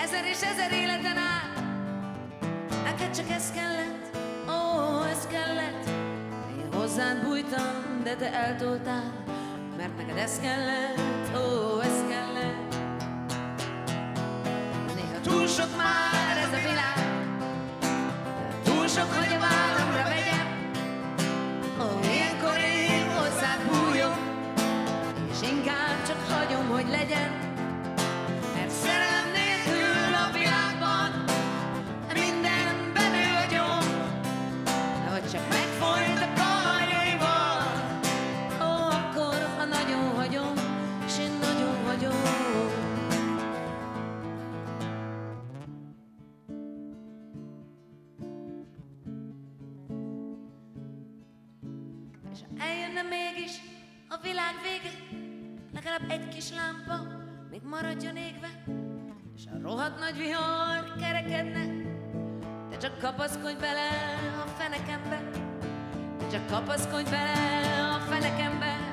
Ezer 0.03 0.25
és 0.25 0.41
ezer 0.43 0.73
életen 0.73 1.17
át, 1.17 1.65
neked 2.85 3.17
csak 3.17 3.31
ez 3.31 3.53
kellett, 3.53 4.17
ó, 4.49 5.03
ez. 5.05 5.29
Én 6.59 6.73
hozzád 6.73 7.25
bújtam, 7.25 8.03
de 8.03 8.17
te 8.17 8.33
eltoltál, 8.33 9.13
mert 9.77 9.97
neked 9.97 10.17
ez 10.17 10.41
kellett, 10.41 11.37
ó, 11.37 11.81
ez. 11.81 12.05
Néha 14.95 15.21
túl 15.23 15.47
sok 15.47 15.77
már 15.77 16.37
ez 16.37 16.53
a 16.53 16.69
világ, 16.69 17.16
túl 18.97 19.05
sok, 19.05 19.13
hogy 19.13 19.76
És 52.37 52.43
eljönne 52.59 53.03
mégis 53.03 53.53
a 54.09 54.17
világ 54.23 54.55
vége, 54.63 54.95
legalább 55.75 56.11
egy 56.11 56.29
kis 56.29 56.51
lámpa 56.51 57.07
még 57.51 57.61
maradjon 57.63 58.17
égve, 58.17 58.49
és 59.37 59.43
a 59.47 59.61
rohadt 59.63 59.99
nagy 59.99 60.17
vihar 60.17 60.97
kerekedne, 61.01 61.67
te 62.71 62.77
csak 62.77 62.99
kapaszkodj 62.99 63.61
bele 63.61 63.89
a 64.45 64.49
fenekembe, 64.49 65.31
te 66.19 66.27
csak 66.31 66.47
kapaszkodj 66.47 67.11
bele 67.11 67.33
a 67.95 67.99
fenekembe. 67.99 68.86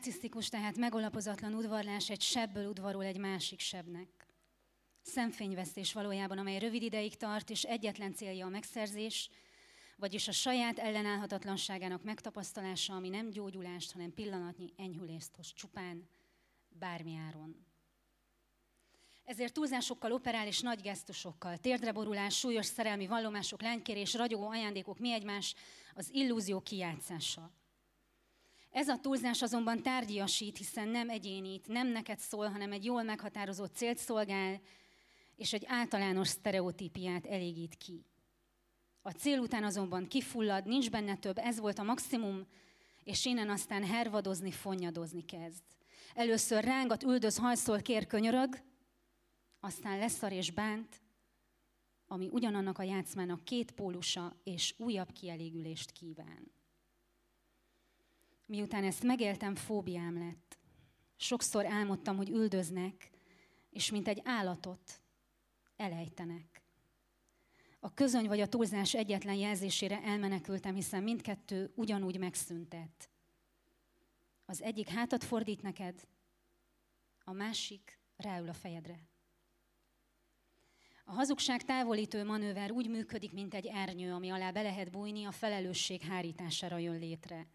Narcisztikus, 0.00 0.48
tehát 0.48 0.76
megalapozatlan 0.76 1.54
udvarlás 1.54 2.10
egy 2.10 2.20
sebből 2.20 2.66
udvarol 2.66 3.04
egy 3.04 3.18
másik 3.18 3.60
sebnek. 3.60 4.26
Szemfényvesztés 5.02 5.92
valójában, 5.92 6.38
amely 6.38 6.58
rövid 6.58 6.82
ideig 6.82 7.16
tart, 7.16 7.50
és 7.50 7.62
egyetlen 7.62 8.14
célja 8.14 8.46
a 8.46 8.48
megszerzés, 8.48 9.30
vagyis 9.96 10.28
a 10.28 10.32
saját 10.32 10.78
ellenállhatatlanságának 10.78 12.02
megtapasztalása, 12.02 12.94
ami 12.94 13.08
nem 13.08 13.30
gyógyulást, 13.30 13.92
hanem 13.92 14.14
pillanatnyi 14.14 14.72
enyhülést 14.76 15.36
hoz 15.36 15.52
csupán, 15.52 16.08
bármi 16.68 17.16
áron. 17.16 17.66
Ezért 19.24 19.52
túlzásokkal 19.52 20.12
operál 20.12 20.46
és 20.46 20.60
nagy 20.60 20.80
gesztusokkal, 20.80 21.56
térdreborulás, 21.56 22.38
súlyos 22.38 22.66
szerelmi 22.66 23.06
vallomások, 23.06 23.62
lánykérés, 23.62 24.14
ragyogó 24.14 24.48
ajándékok, 24.48 24.98
mi 24.98 25.12
egymás, 25.12 25.54
az 25.94 26.08
illúzió 26.12 26.60
kijátszása. 26.60 27.50
Ez 28.70 28.88
a 28.88 28.98
túlzás 28.98 29.42
azonban 29.42 29.82
tárgyiasít, 29.82 30.56
hiszen 30.56 30.88
nem 30.88 31.10
egyénít, 31.10 31.68
nem 31.68 31.88
neked 31.88 32.18
szól, 32.18 32.48
hanem 32.48 32.72
egy 32.72 32.84
jól 32.84 33.02
meghatározott 33.02 33.74
célt 33.74 33.98
szolgál, 33.98 34.60
és 35.36 35.52
egy 35.52 35.64
általános 35.66 36.28
sztereotípiát 36.28 37.26
elégít 37.26 37.74
ki. 37.74 38.04
A 39.02 39.10
cél 39.10 39.38
után 39.38 39.64
azonban 39.64 40.06
kifullad, 40.06 40.66
nincs 40.66 40.90
benne 40.90 41.16
több, 41.16 41.38
ez 41.38 41.58
volt 41.58 41.78
a 41.78 41.82
maximum, 41.82 42.46
és 43.04 43.24
innen 43.24 43.50
aztán 43.50 43.84
hervadozni, 43.84 44.50
fonnyadozni 44.50 45.24
kezd. 45.24 45.62
Először 46.14 46.64
rángat, 46.64 47.02
üldöz, 47.02 47.36
hajszol, 47.36 47.80
kér, 47.80 48.06
könyörög, 48.06 48.62
aztán 49.60 49.98
leszar 49.98 50.32
és 50.32 50.50
bánt, 50.50 51.00
ami 52.06 52.28
ugyanannak 52.28 52.78
a 52.78 52.82
játszmának 52.82 53.44
két 53.44 53.70
pólusa 53.70 54.36
és 54.44 54.74
újabb 54.78 55.12
kielégülést 55.12 55.90
kíván. 55.90 56.59
Miután 58.50 58.84
ezt 58.84 59.02
megéltem, 59.02 59.54
fóbiám 59.54 60.18
lett. 60.18 60.58
Sokszor 61.16 61.66
álmodtam, 61.66 62.16
hogy 62.16 62.30
üldöznek, 62.30 63.10
és 63.70 63.90
mint 63.90 64.08
egy 64.08 64.20
állatot 64.24 65.00
elejtenek. 65.76 66.62
A 67.80 67.94
közöny 67.94 68.26
vagy 68.26 68.40
a 68.40 68.48
túlzás 68.48 68.94
egyetlen 68.94 69.34
jelzésére 69.34 70.02
elmenekültem, 70.02 70.74
hiszen 70.74 71.02
mindkettő 71.02 71.72
ugyanúgy 71.74 72.18
megszüntet. 72.18 73.10
Az 74.44 74.62
egyik 74.62 74.88
hátat 74.88 75.24
fordít 75.24 75.62
neked, 75.62 76.08
a 77.24 77.32
másik 77.32 77.98
ráül 78.16 78.48
a 78.48 78.54
fejedre. 78.54 79.08
A 81.04 81.12
hazugság 81.12 81.62
távolítő 81.62 82.24
manőver 82.24 82.70
úgy 82.70 82.88
működik, 82.88 83.32
mint 83.32 83.54
egy 83.54 83.66
ernyő, 83.66 84.12
ami 84.12 84.30
alá 84.30 84.50
be 84.50 84.62
lehet 84.62 84.90
bújni, 84.90 85.24
a 85.24 85.32
felelősség 85.32 86.02
hárítására 86.02 86.78
jön 86.78 86.98
létre. 86.98 87.46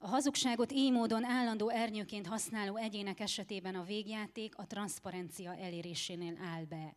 A 0.00 0.06
hazugságot 0.06 0.72
így 0.72 0.92
módon 0.92 1.24
állandó 1.24 1.68
ernyőként 1.68 2.26
használó 2.26 2.76
egyének 2.76 3.20
esetében 3.20 3.74
a 3.74 3.84
végjáték 3.84 4.56
a 4.56 4.66
transzparencia 4.66 5.56
elérésénél 5.56 6.36
áll 6.36 6.64
be. 6.64 6.96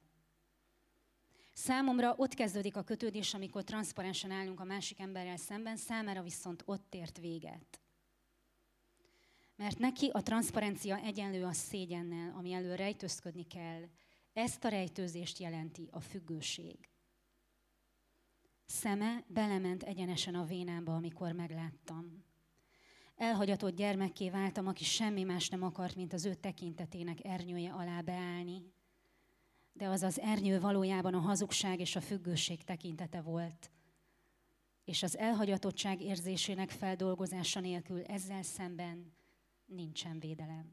Számomra 1.53 2.13
ott 2.17 2.33
kezdődik 2.33 2.75
a 2.75 2.83
kötődés, 2.83 3.33
amikor 3.33 3.63
transzparensen 3.63 4.31
állunk 4.31 4.59
a 4.59 4.63
másik 4.63 4.99
emberrel 4.99 5.37
szemben, 5.37 5.75
számára 5.75 6.21
viszont 6.21 6.63
ott 6.65 6.95
ért 6.95 7.17
véget. 7.17 7.81
Mert 9.55 9.79
neki 9.79 10.09
a 10.13 10.21
transzparencia 10.21 10.97
egyenlő 10.97 11.43
a 11.43 11.53
szégyennel, 11.53 12.33
ami 12.37 12.51
elől 12.51 12.75
rejtőzködni 12.75 13.43
kell. 13.43 13.89
Ezt 14.33 14.63
a 14.63 14.69
rejtőzést 14.69 15.39
jelenti 15.39 15.87
a 15.91 15.99
függőség. 15.99 16.89
Szeme 18.65 19.23
belement 19.27 19.83
egyenesen 19.83 20.35
a 20.35 20.45
vénámba, 20.45 20.95
amikor 20.95 21.31
megláttam. 21.31 22.29
Elhagyatott 23.21 23.75
gyermekké 23.75 24.29
váltam, 24.29 24.67
aki 24.67 24.83
semmi 24.83 25.23
más 25.23 25.49
nem 25.49 25.63
akart, 25.63 25.95
mint 25.95 26.13
az 26.13 26.25
ő 26.25 26.33
tekintetének 26.33 27.25
ernyője 27.25 27.71
alá 27.71 28.01
beállni. 28.01 28.73
De 29.73 29.87
az 29.87 30.03
az 30.03 30.19
ernyő 30.19 30.59
valójában 30.59 31.13
a 31.13 31.19
hazugság 31.19 31.79
és 31.79 31.95
a 31.95 32.01
függőség 32.01 32.63
tekintete 32.63 33.21
volt. 33.21 33.71
És 34.83 35.03
az 35.03 35.17
elhagyatottság 35.17 36.01
érzésének 36.01 36.69
feldolgozása 36.69 37.59
nélkül 37.59 38.03
ezzel 38.03 38.43
szemben 38.43 39.13
nincsen 39.65 40.19
védelem. 40.19 40.71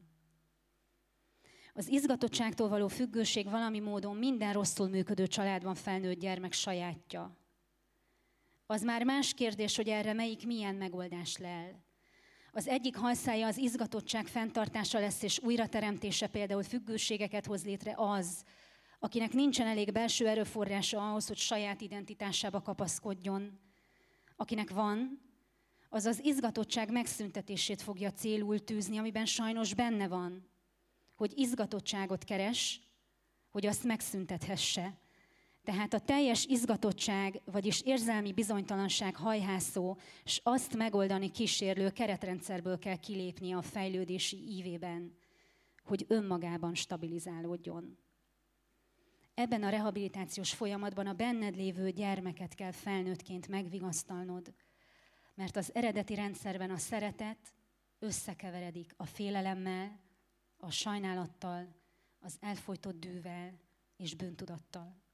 Az 1.73 1.87
izgatottságtól 1.87 2.69
való 2.69 2.87
függőség 2.87 3.49
valami 3.49 3.79
módon 3.79 4.17
minden 4.17 4.53
rosszul 4.53 4.87
működő 4.87 5.27
családban 5.27 5.75
felnőtt 5.75 6.19
gyermek 6.19 6.53
sajátja. 6.53 7.37
Az 8.65 8.81
már 8.81 9.03
más 9.03 9.33
kérdés, 9.33 9.75
hogy 9.75 9.87
erre 9.87 10.13
melyik 10.13 10.45
milyen 10.45 10.75
megoldás 10.75 11.37
lel. 11.37 11.87
Az 12.51 12.67
egyik 12.67 12.95
hajszája 12.95 13.47
az 13.47 13.57
izgatottság 13.57 14.27
fenntartása 14.27 14.99
lesz, 14.99 15.23
és 15.23 15.39
újrateremtése 15.39 16.27
például 16.27 16.63
függőségeket 16.63 17.45
hoz 17.45 17.65
létre 17.65 17.93
az, 17.95 18.43
akinek 18.99 19.33
nincsen 19.33 19.67
elég 19.67 19.91
belső 19.91 20.27
erőforrása 20.27 21.09
ahhoz, 21.09 21.27
hogy 21.27 21.37
saját 21.37 21.81
identitásába 21.81 22.61
kapaszkodjon. 22.61 23.59
Akinek 24.35 24.69
van, 24.69 25.21
az 25.89 26.05
az 26.05 26.23
izgatottság 26.23 26.91
megszüntetését 26.91 27.81
fogja 27.81 28.11
célul 28.11 28.63
tűzni, 28.63 28.97
amiben 28.97 29.25
sajnos 29.25 29.73
benne 29.73 30.07
van, 30.07 30.49
hogy 31.15 31.33
izgatottságot 31.35 32.23
keres, 32.23 32.81
hogy 33.49 33.65
azt 33.65 33.83
megszüntethesse. 33.83 34.93
Tehát 35.69 35.93
a 35.93 35.99
teljes 35.99 36.45
izgatottság, 36.45 37.41
vagyis 37.45 37.81
érzelmi 37.81 38.33
bizonytalanság 38.33 39.15
hajhászó, 39.15 39.97
és 40.23 40.41
azt 40.43 40.75
megoldani 40.75 41.31
kísérlő 41.31 41.89
keretrendszerből 41.89 42.79
kell 42.79 42.95
kilépni 42.95 43.51
a 43.51 43.61
fejlődési 43.61 44.37
ívében, 44.57 45.17
hogy 45.83 46.05
önmagában 46.07 46.75
stabilizálódjon. 46.75 47.97
Ebben 49.33 49.63
a 49.63 49.69
rehabilitációs 49.69 50.53
folyamatban 50.53 51.07
a 51.07 51.13
benned 51.13 51.55
lévő 51.55 51.91
gyermeket 51.91 52.55
kell 52.55 52.71
felnőttként 52.71 53.47
megvigasztalnod, 53.47 54.53
mert 55.35 55.55
az 55.55 55.75
eredeti 55.75 56.15
rendszerben 56.15 56.71
a 56.71 56.77
szeretet 56.77 57.55
összekeveredik 57.99 58.93
a 58.97 59.05
félelemmel, 59.05 59.99
a 60.57 60.71
sajnálattal, 60.71 61.75
az 62.19 62.37
elfolytott 62.39 62.99
dűvel 62.99 63.59
és 63.97 64.15
bűntudattal. 64.15 65.07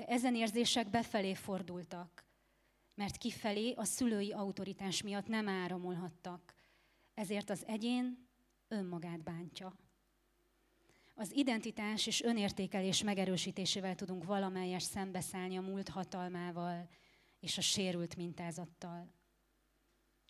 De 0.00 0.06
ezen 0.06 0.34
érzések 0.34 0.90
befelé 0.90 1.34
fordultak, 1.34 2.24
mert 2.94 3.16
kifelé 3.16 3.72
a 3.72 3.84
szülői 3.84 4.32
autoritás 4.32 5.02
miatt 5.02 5.26
nem 5.26 5.48
áramolhattak, 5.48 6.54
ezért 7.14 7.50
az 7.50 7.66
egyén 7.66 8.28
önmagát 8.68 9.22
bántja. 9.22 9.76
Az 11.14 11.32
identitás 11.32 12.06
és 12.06 12.22
önértékelés 12.22 13.02
megerősítésével 13.02 13.94
tudunk 13.94 14.24
valamelyes 14.24 14.82
szembeszállni 14.82 15.56
a 15.56 15.60
múlt 15.60 15.88
hatalmával 15.88 16.88
és 17.40 17.58
a 17.58 17.60
sérült 17.60 18.16
mintázattal. 18.16 19.12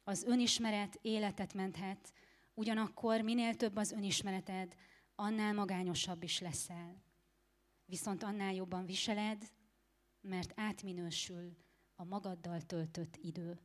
Az 0.05 0.23
önismeret 0.23 0.99
életet 1.03 1.55
menthet, 1.55 2.13
ugyanakkor 2.55 3.21
minél 3.21 3.55
több 3.55 3.77
az 3.77 3.93
önismereted, 3.93 4.75
annál 5.15 5.55
magányosabb 5.55 6.23
is 6.23 6.41
leszel. 6.41 7.03
Viszont 7.85 8.23
annál 8.23 8.55
jobban 8.55 8.87
viseled, 8.87 9.59
mert 10.21 10.53
átminősül 10.57 11.57
a 11.97 12.05
magaddal 12.05 12.61
töltött 12.61 13.17
idő. 13.23 13.59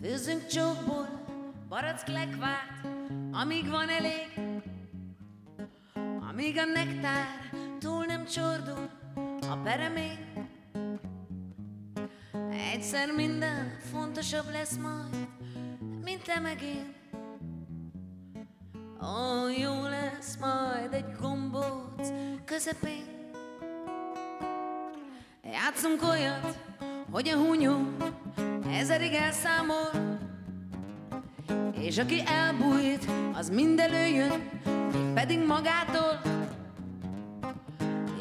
Főzzünk 0.00 0.46
csókból, 0.46 1.24
barack 1.68 2.06
lekvát, 2.06 2.86
amíg 3.32 3.68
van 3.68 3.88
elég, 3.88 4.40
amíg 6.30 6.58
a 6.58 6.64
nektár 6.64 7.26
túl 7.78 8.04
nem 8.04 8.24
csordul 8.24 8.90
a 9.40 9.56
peremén. 9.56 10.48
Egyszer 12.72 13.14
minden 13.14 13.78
fontosabb 13.78 14.50
lesz 14.50 14.76
majd, 14.76 15.28
mint 16.02 16.22
te 16.22 16.40
meg 16.40 16.62
én. 16.62 16.97
Ó, 19.02 19.48
jó 19.48 19.82
lesz 19.82 20.36
majd 20.40 20.92
egy 20.92 21.16
gombóc 21.20 22.08
közepén. 22.44 23.04
Játszunk 25.44 26.02
olyat, 26.02 26.58
hogy 27.10 27.28
a 27.28 27.36
hunyó 27.36 27.76
ezerig 28.72 29.12
elszámol, 29.12 29.90
és 31.80 31.98
aki 31.98 32.22
elbújt, 32.26 33.10
az 33.34 33.50
mind 33.50 33.78
előjön, 33.78 34.50
pedig 35.14 35.46
magától. 35.46 36.20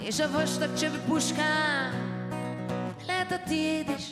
És 0.04 0.20
a 0.20 0.32
vastag 0.32 0.74
csövű 0.74 0.98
puskám 1.08 1.92
lehet 3.08 3.32
a 3.32 3.40
tiéd 3.48 3.90
is. 3.98 4.04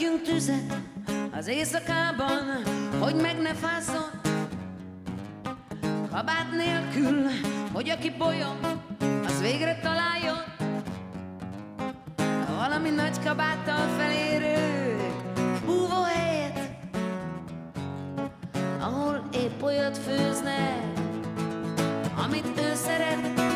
Rakjunk 0.00 0.22
tüzet 0.22 0.78
az 1.30 1.46
éjszakában, 1.46 2.62
hogy 3.00 3.14
meg 3.14 3.40
ne 3.40 3.54
fázzon. 3.54 4.10
Kabát 6.10 6.46
nélkül, 6.56 7.26
hogy 7.72 7.90
aki 7.90 8.10
bolyog, 8.18 8.56
az 9.24 9.40
végre 9.40 9.78
találjon. 9.82 10.38
Valami 12.56 12.90
nagy 12.90 13.22
kabáttal 13.24 13.88
felérő 13.98 14.96
búvó 15.66 16.02
helyet, 16.02 16.70
ahol 18.80 19.28
épp 19.32 19.62
olyat 19.62 19.98
főznek, 19.98 20.82
amit 22.24 22.58
ő 22.58 22.74
szeret. 22.74 23.49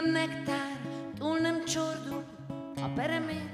A 0.00 0.02
nektár 0.02 0.80
túl 1.18 1.38
nem 1.38 1.64
csordul 1.64 2.24
a 2.76 2.88
peremén. 2.94 3.50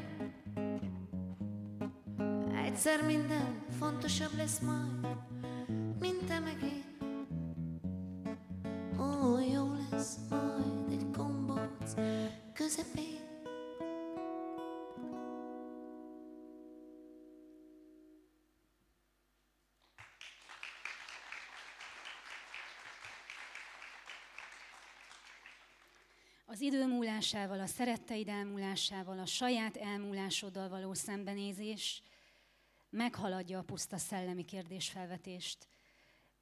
Egyszer 2.65 3.03
minden 3.03 3.65
fontosabb 3.79 4.37
lesz 4.37 4.59
majd, 4.59 5.17
mint 6.01 6.25
te 6.25 6.39
meg 6.39 6.57
én. 6.63 6.96
Az 26.57 26.63
idő 26.63 26.87
múlásával, 26.87 27.61
a 27.61 27.67
szeretteid 27.67 28.29
elmúlásával, 28.29 29.19
a 29.19 29.27
saját 29.27 29.77
elmúlásoddal 29.77 30.69
való 30.69 30.95
szembenézés 30.95 32.03
meghaladja 32.91 33.59
a 33.59 33.63
puszta 33.63 33.97
szellemi 33.97 34.45
kérdésfelvetést, 34.45 35.69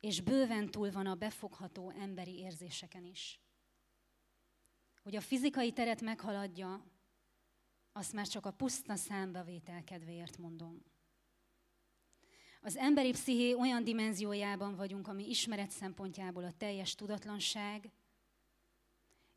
és 0.00 0.20
bőven 0.20 0.70
túl 0.70 0.90
van 0.90 1.06
a 1.06 1.14
befogható 1.14 1.90
emberi 1.90 2.38
érzéseken 2.38 3.04
is. 3.04 3.40
Hogy 5.02 5.16
a 5.16 5.20
fizikai 5.20 5.72
teret 5.72 6.00
meghaladja, 6.00 6.84
azt 7.92 8.12
már 8.12 8.26
csak 8.26 8.46
a 8.46 8.52
puszta 8.52 8.96
számbavétel 8.96 9.84
kedvéért 9.84 10.38
mondom. 10.38 10.82
Az 12.60 12.76
emberi 12.76 13.10
psziché 13.10 13.54
olyan 13.54 13.84
dimenziójában 13.84 14.76
vagyunk, 14.76 15.08
ami 15.08 15.28
ismeret 15.28 15.70
szempontjából 15.70 16.44
a 16.44 16.52
teljes 16.52 16.94
tudatlanság, 16.94 17.92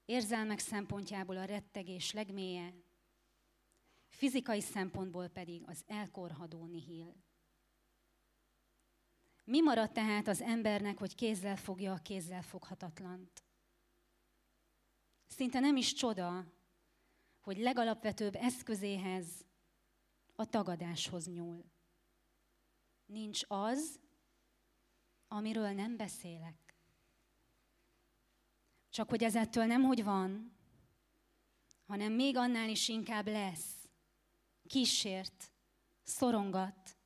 érzelmek 0.07 0.59
szempontjából 0.59 1.37
a 1.37 1.45
rettegés 1.45 2.11
legmélye, 2.11 2.73
fizikai 4.07 4.61
szempontból 4.61 5.27
pedig 5.27 5.63
az 5.65 5.83
elkorhadó 5.87 6.65
nihil. 6.65 7.15
Mi 9.43 9.61
marad 9.61 9.91
tehát 9.91 10.27
az 10.27 10.41
embernek, 10.41 10.97
hogy 10.97 11.15
kézzel 11.15 11.55
fogja 11.55 11.93
a 11.93 11.97
kézzel 11.97 12.41
foghatatlant? 12.41 13.43
Szinte 15.27 15.59
nem 15.59 15.75
is 15.75 15.93
csoda, 15.93 16.45
hogy 17.41 17.57
legalapvetőbb 17.57 18.35
eszközéhez, 18.35 19.45
a 20.35 20.45
tagadáshoz 20.45 21.27
nyúl. 21.27 21.65
Nincs 23.05 23.41
az, 23.47 23.99
amiről 25.27 25.71
nem 25.71 25.97
beszélek. 25.97 26.66
Csak 28.89 29.09
hogy 29.09 29.23
ez 29.23 29.35
ettől 29.35 29.65
nem 29.65 29.83
hogy 29.83 30.03
van, 30.03 30.57
hanem 31.87 32.13
még 32.13 32.37
annál 32.37 32.69
is 32.69 32.87
inkább 32.87 33.27
lesz. 33.27 33.89
Kísért, 34.67 35.51
szorongat, 36.03 36.97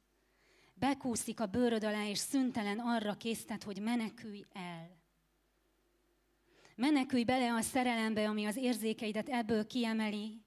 bekúszik 0.74 1.40
a 1.40 1.46
bőröd 1.46 1.84
alá, 1.84 2.08
és 2.08 2.18
szüntelen 2.18 2.80
arra 2.80 3.14
késztet, 3.14 3.64
hogy 3.64 3.82
menekülj 3.82 4.46
el. 4.54 5.00
Menekülj 6.76 7.24
bele 7.24 7.54
a 7.54 7.62
szerelembe, 7.62 8.30
ami 8.30 8.46
az 8.46 8.56
érzékeidet 8.56 9.30
ebből 9.30 9.68
kiemeli. 9.68 10.42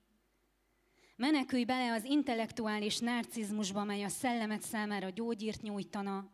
Menekülj 1.17 1.65
bele 1.65 1.93
az 1.93 2.05
intellektuális 2.05 2.99
narcizmusba, 2.99 3.85
mely 3.85 4.03
a 4.03 4.09
szellemet 4.09 4.63
számára 4.63 5.09
gyógyírt 5.09 5.63
nyújtana. 5.63 6.34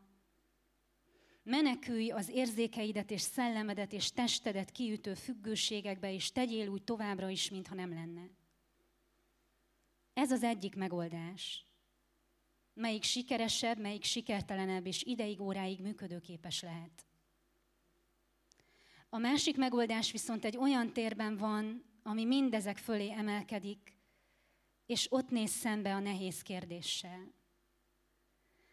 Menekülj 1.42 2.10
az 2.10 2.28
érzékeidet 2.28 3.10
és 3.10 3.20
szellemedet 3.20 3.92
és 3.92 4.12
testedet 4.12 4.72
kiütő 4.72 5.14
függőségekbe, 5.14 6.12
és 6.12 6.32
tegyél 6.32 6.68
úgy 6.68 6.82
továbbra 6.82 7.28
is, 7.28 7.50
mintha 7.50 7.74
nem 7.74 7.92
lenne. 7.94 8.30
Ez 10.12 10.30
az 10.30 10.42
egyik 10.42 10.74
megoldás. 10.74 11.64
Melyik 12.74 13.02
sikeresebb, 13.02 13.78
melyik 13.78 14.04
sikertelenebb, 14.04 14.86
és 14.86 15.02
ideig 15.02 15.40
óráig 15.40 15.80
működőképes 15.80 16.62
lehet. 16.62 17.06
A 19.08 19.18
másik 19.18 19.56
megoldás 19.56 20.12
viszont 20.12 20.44
egy 20.44 20.56
olyan 20.56 20.92
térben 20.92 21.36
van, 21.36 21.84
ami 22.02 22.24
mindezek 22.24 22.78
fölé 22.78 23.10
emelkedik, 23.10 23.98
és 24.86 25.06
ott 25.12 25.30
néz 25.30 25.50
szembe 25.50 25.94
a 25.94 25.98
nehéz 25.98 26.42
kérdéssel. 26.42 27.32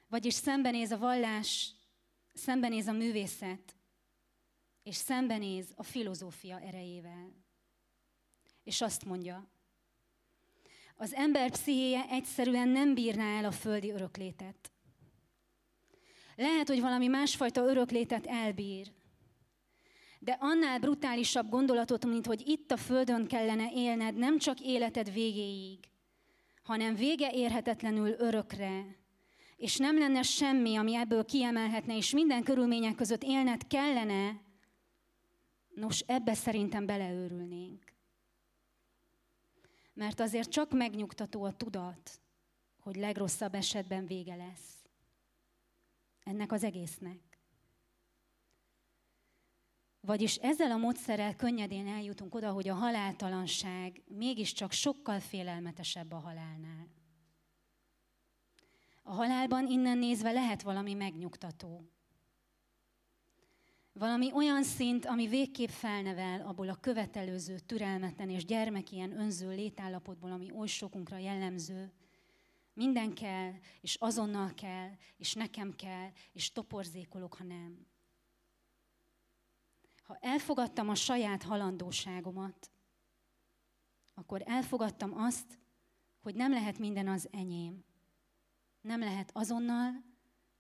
Vagyis 0.07 0.34
szembenéz 0.34 0.91
a 0.91 0.97
vallás, 0.97 1.76
szembenéz 2.38 2.88
a 2.88 2.92
művészet, 2.92 3.76
és 4.84 4.96
szembenéz 4.96 5.72
a 5.76 5.84
filozófia 5.84 6.60
erejével. 6.60 7.34
És 8.64 8.82
azt 8.82 9.06
mondja, 9.06 9.50
az 10.96 11.14
ember 11.14 11.52
pszichéje 11.52 12.06
egyszerűen 12.10 12.68
nem 12.68 12.94
bírná 12.94 13.38
el 13.38 13.46
a 13.46 13.52
földi 13.52 13.92
öröklétet. 13.92 14.72
Lehet, 16.36 16.68
hogy 16.68 16.82
valami 16.82 17.08
másfajta 17.08 17.62
öröklétet 17.62 18.26
elbír, 18.26 18.92
de 20.20 20.38
annál 20.40 20.80
brutálisabb 20.80 21.50
gondolatot, 21.50 22.06
mint 22.06 22.26
hogy 22.26 22.48
itt 22.48 22.72
a 22.72 22.78
földön 22.78 23.28
kellene 23.28 23.72
élned 23.74 24.16
nem 24.16 24.38
csak 24.38 24.60
életed 24.60 25.14
végéig, 25.14 25.80
hanem 26.64 26.96
vége 26.96 27.32
érhetetlenül 27.32 28.16
örökre, 28.18 28.96
és 29.58 29.78
nem 29.78 29.97
lenne 29.97 30.22
semmi, 30.22 30.76
ami 30.76 30.95
ebből 30.95 31.26
kiemelhetne, 31.26 31.95
és 31.95 32.12
minden 32.12 32.43
körülmények 32.43 32.95
között 32.95 33.24
élned 33.24 33.68
kellene, 33.68 34.41
nos, 35.68 35.99
ebbe 35.99 36.34
szerintem 36.34 36.86
beleőrülnénk. 36.86 37.93
Mert 39.93 40.20
azért 40.20 40.49
csak 40.49 40.72
megnyugtató 40.72 41.43
a 41.43 41.55
tudat, 41.55 42.22
hogy 42.80 42.95
legrosszabb 42.95 43.55
esetben 43.55 44.05
vége 44.05 44.36
lesz. 44.36 44.86
Ennek 46.24 46.51
az 46.51 46.64
egésznek. 46.64 47.20
Vagyis 50.01 50.36
ezzel 50.36 50.72
a 50.72 50.78
módszerrel 50.78 51.36
könnyedén 51.36 51.88
eljutunk 51.88 52.36
oda, 52.36 52.51
hogy 52.51 52.68
a 52.68 52.74
haláltalanság 52.74 54.01
mégiscsak 54.08 54.72
sokkal 54.72 55.20
félelmetesebb 55.20 56.12
a 56.12 56.20
halálnál. 56.20 56.97
A 59.08 59.14
halálban 59.14 59.68
innen 59.68 59.97
nézve 59.97 60.32
lehet 60.32 60.62
valami 60.62 60.93
megnyugtató. 60.93 61.91
Valami 63.93 64.32
olyan 64.32 64.64
szint, 64.64 65.05
ami 65.05 65.28
végképp 65.28 65.70
felnevel 65.70 66.47
abból 66.47 66.70
a 66.70 66.76
követelőző, 66.76 67.60
türelmetlen 67.60 68.30
és 68.30 68.45
gyermekien 68.45 69.20
önző 69.20 69.49
létállapotból, 69.49 70.32
ami 70.32 70.51
oly 70.51 70.68
sokunkra 70.68 71.18
jellemző. 71.18 71.91
Minden 72.74 73.14
kell, 73.14 73.53
és 73.82 73.95
azonnal 73.95 74.53
kell, 74.53 74.89
és 75.18 75.34
nekem 75.34 75.76
kell, 75.76 76.10
és 76.34 76.51
toporzékolok, 76.51 77.34
ha 77.34 77.43
nem. 77.43 77.88
Ha 80.03 80.18
elfogadtam 80.22 80.89
a 80.89 80.95
saját 80.95 81.43
halandóságomat, 81.43 82.72
akkor 84.14 84.43
elfogadtam 84.45 85.18
azt, 85.18 85.60
hogy 86.20 86.36
nem 86.36 86.51
lehet 86.51 86.80
minden 86.80 87.08
az 87.08 87.28
enyém. 87.32 87.87
Nem 88.82 89.00
lehet 89.00 89.32
azonnal, 89.34 90.04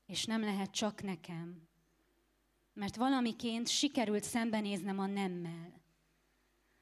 és 0.05 0.25
nem 0.25 0.41
lehet 0.41 0.71
csak 0.71 1.03
nekem. 1.03 1.67
Mert 2.73 2.95
valamiként 2.95 3.67
sikerült 3.67 4.23
szembenéznem 4.23 4.99
a 4.99 5.05
nemmel. 5.05 5.81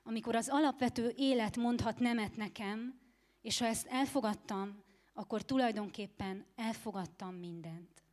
Amikor 0.03 0.35
az 0.35 0.49
alapvető 0.49 1.13
élet 1.15 1.57
mondhat 1.57 1.99
nemet 1.99 2.35
nekem, 2.35 2.99
és 3.41 3.59
ha 3.59 3.65
ezt 3.65 3.87
elfogadtam, 3.87 4.83
akkor 5.13 5.41
tulajdonképpen 5.41 6.45
elfogadtam 6.55 7.35
mindent. 7.35 8.03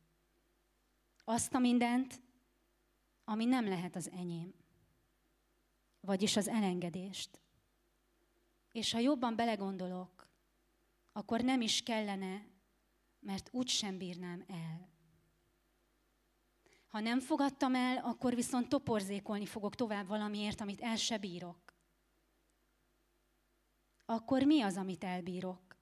Azt 1.23 1.53
a 1.53 1.59
mindent, 1.59 2.21
ami 3.23 3.45
nem 3.45 3.67
lehet 3.67 3.95
az 3.95 4.11
enyém. 4.11 4.53
Vagyis 5.99 6.35
az 6.35 6.47
elengedést. 6.47 7.41
És 8.71 8.91
ha 8.91 8.99
jobban 8.99 9.35
belegondolok, 9.35 10.27
akkor 11.11 11.41
nem 11.41 11.61
is 11.61 11.83
kellene, 11.83 12.45
mert 13.23 13.49
úgy 13.51 13.67
sem 13.67 13.97
bírnám 13.97 14.43
el. 14.47 14.91
Ha 16.87 16.99
nem 16.99 17.19
fogadtam 17.19 17.75
el, 17.75 17.97
akkor 17.97 18.35
viszont 18.35 18.69
toporzékolni 18.69 19.45
fogok 19.45 19.75
tovább 19.75 20.07
valamiért, 20.07 20.61
amit 20.61 20.81
el 20.81 20.95
se 20.95 21.17
bírok. 21.17 21.75
Akkor 24.05 24.43
mi 24.43 24.61
az, 24.61 24.77
amit 24.77 25.03
elbírok? 25.03 25.77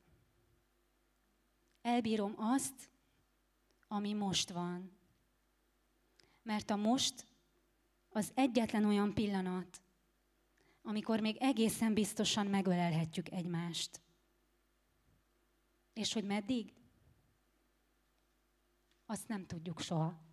Elbírom 1.82 2.34
azt, 2.38 2.89
ami 3.88 4.14
most 4.14 4.50
van. 4.50 4.92
Mert 6.44 6.70
a 6.70 6.76
most 6.76 7.26
az 8.10 8.32
egyetlen 8.34 8.86
olyan 8.86 9.14
pillanat, 9.14 9.82
amikor 10.82 11.20
még 11.20 11.38
egészen 11.39 11.94
biztosan 11.94 12.48
megölelhetjük 12.48 13.32
egymást. 13.32 14.02
És 15.94 16.14
hogy 16.14 16.24
meddig? 16.24 16.74
Azt 19.12 19.28
nem 19.28 19.45
tudjuk 19.45 19.80
soha. 19.80 20.30